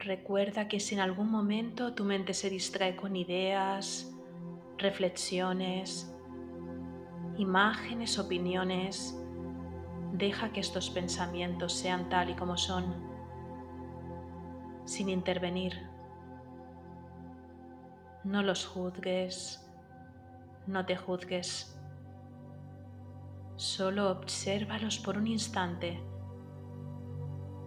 [0.00, 4.12] Recuerda que si en algún momento tu mente se distrae con ideas,
[4.76, 6.13] reflexiones,
[7.36, 9.18] imágenes, opiniones,
[10.12, 12.84] deja que estos pensamientos sean tal y como son,
[14.84, 15.74] sin intervenir.
[18.22, 19.68] No los juzgues,
[20.66, 21.78] no te juzgues.
[23.56, 26.00] Solo obsérvalos por un instante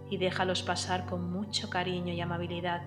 [0.09, 2.81] y déjalos pasar con mucho cariño y amabilidad.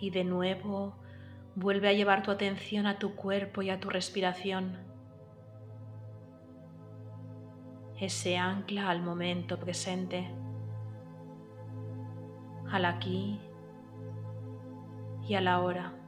[0.00, 1.03] Y de nuevo
[1.56, 4.78] Vuelve a llevar tu atención a tu cuerpo y a tu respiración.
[8.00, 10.28] Ese ancla al momento presente,
[12.70, 13.40] al aquí
[15.28, 16.03] y a la hora.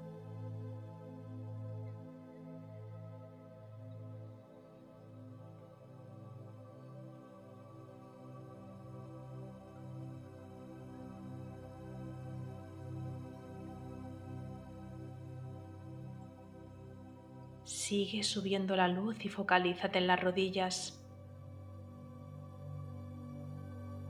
[17.88, 21.00] Sigue subiendo la luz y focalízate en las rodillas,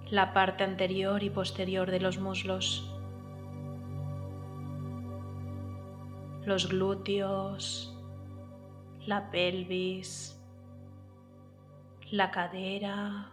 [0.08, 2.90] la parte anterior y posterior de los muslos,
[6.46, 7.94] los glúteos,
[9.04, 10.42] la pelvis,
[12.10, 13.30] la cadera,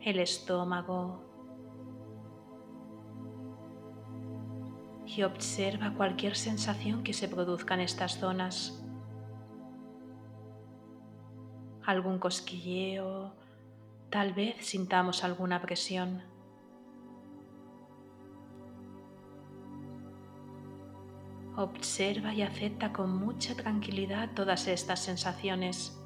[0.00, 1.22] el estómago,
[5.16, 8.80] y observa cualquier sensación que se produzca en estas zonas.
[11.84, 13.32] Algún cosquilleo,
[14.08, 16.22] tal vez sintamos alguna presión.
[21.56, 26.00] Observa y acepta con mucha tranquilidad todas estas sensaciones,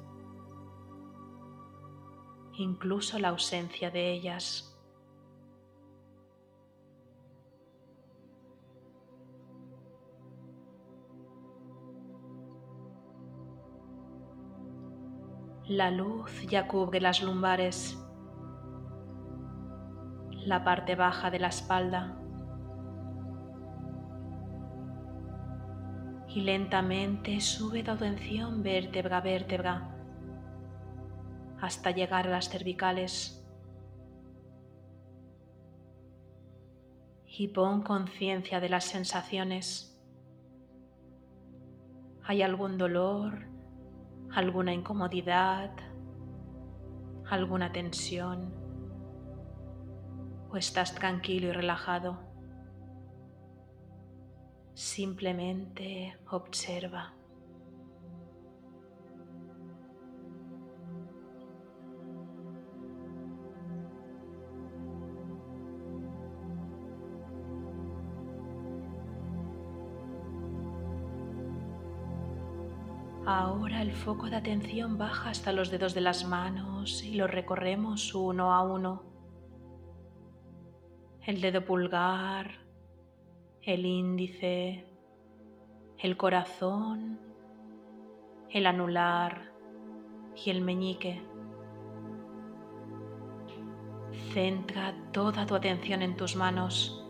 [2.53, 4.74] incluso la ausencia de ellas.
[15.67, 17.99] La luz ya cubre las lumbares.
[20.45, 22.15] la parte baja de la espalda.
[26.27, 29.91] Y lentamente sube tu atención vértebra a vértebra
[31.61, 33.41] hasta llegar a las cervicales.
[37.25, 39.99] Y pon conciencia de las sensaciones.
[42.23, 43.54] ¿Hay algún dolor?
[44.35, 45.71] ¿Alguna incomodidad?
[47.29, 48.53] ¿Alguna tensión?
[50.49, 52.19] ¿O estás tranquilo y relajado?
[54.73, 57.14] Simplemente observa.
[73.27, 78.13] Ahora el foco de atención baja hasta los dedos de las manos y los recorremos
[78.13, 79.01] uno a uno.
[81.25, 82.51] El dedo pulgar,
[83.63, 84.85] el índice,
[85.97, 87.19] el corazón,
[88.51, 89.51] el anular
[90.35, 91.23] y el meñique.
[94.33, 97.04] Centra toda tu atención en tus manos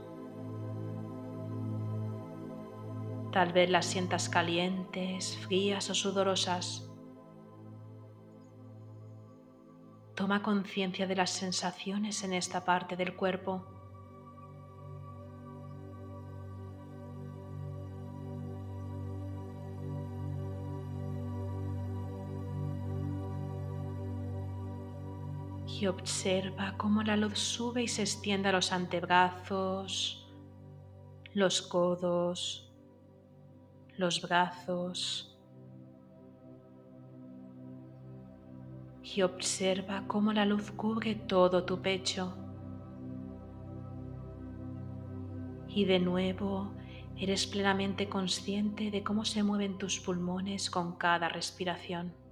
[3.35, 6.89] Tal vez las sientas calientes, frías o sudorosas.
[10.15, 13.65] Toma conciencia de las sensaciones en esta parte del cuerpo.
[25.67, 30.33] y observa cómo la luz sube y se extiende a los antebrazos,
[31.33, 32.65] los codos,
[33.97, 35.35] los brazos
[39.03, 42.35] y observa cómo la luz cubre todo tu pecho.
[45.67, 46.73] Y de nuevo
[47.17, 52.24] eres plenamente consciente de cómo se mueven tus pulmones con cada respiración.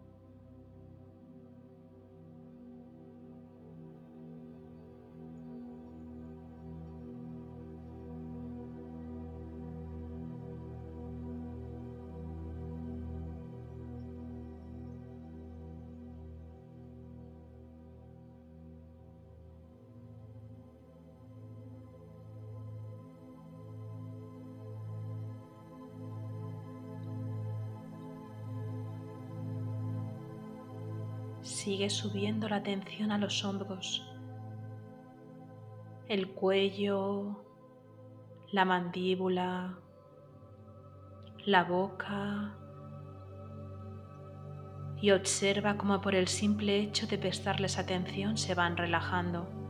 [31.90, 34.06] Subiendo la atención a los hombros,
[36.08, 37.44] el cuello,
[38.52, 39.78] la mandíbula,
[41.46, 42.56] la boca
[45.02, 49.62] y observa cómo por el simple hecho de prestarles atención se van relajando.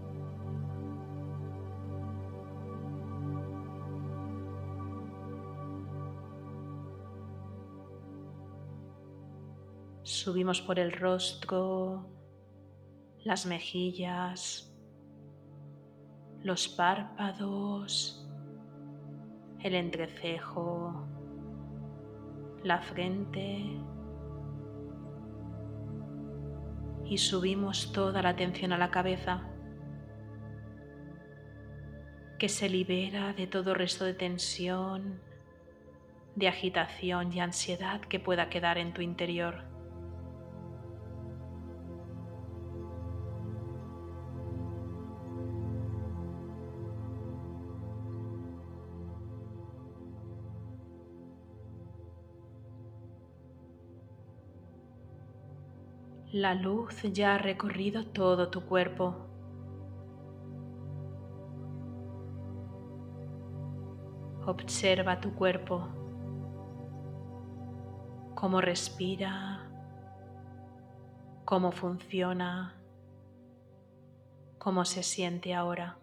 [10.24, 12.07] Subimos por el rostro,
[13.26, 14.74] las mejillas,
[16.41, 18.26] los párpados,
[19.59, 21.05] el entrecejo,
[22.63, 23.65] la frente
[27.03, 29.45] y subimos toda la atención a la cabeza
[32.39, 35.19] que se libera de todo resto de tensión,
[36.38, 39.72] de agitación y ansiedad que pueda quedar en tu interior.
[56.34, 59.15] La luz ya ha recorrido todo tu cuerpo.
[64.47, 65.88] Observa tu cuerpo,
[68.34, 69.69] cómo respira,
[71.45, 72.81] cómo funciona,
[74.57, 75.99] cómo se siente ahora.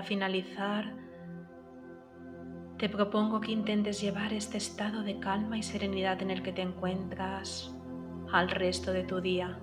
[0.00, 0.94] Para finalizar,
[2.78, 6.62] te propongo que intentes llevar este estado de calma y serenidad en el que te
[6.62, 7.76] encuentras
[8.32, 9.60] al resto de tu día.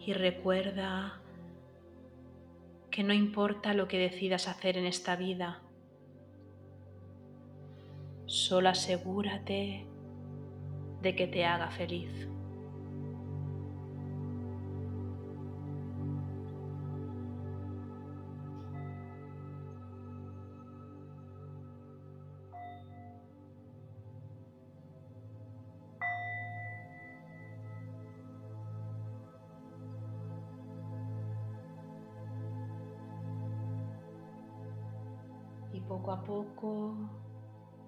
[0.00, 1.20] Y recuerda
[2.90, 5.62] que no importa lo que decidas hacer en esta vida,
[8.26, 9.86] solo asegúrate
[11.02, 12.28] de que te haga feliz.
[35.90, 36.94] Poco a poco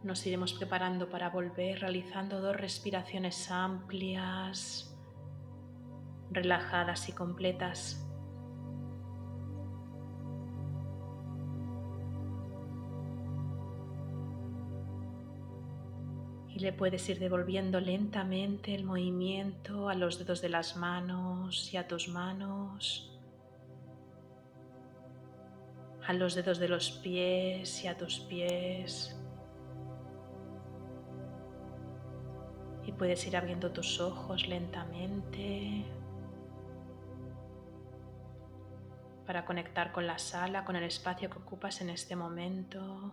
[0.02, 4.92] nos iremos preparando para volver realizando dos respiraciones amplias,
[6.32, 8.04] relajadas y completas.
[16.48, 21.76] Y le puedes ir devolviendo lentamente el movimiento a los dedos de las manos y
[21.76, 23.11] a tus manos
[26.06, 29.16] a los dedos de los pies y a tus pies.
[32.84, 35.84] Y puedes ir abriendo tus ojos lentamente
[39.26, 43.12] para conectar con la sala, con el espacio que ocupas en este momento.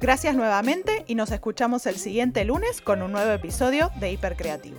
[0.00, 4.78] Gracias nuevamente y nos escuchamos el siguiente lunes con un nuevo episodio de Hipercreativo.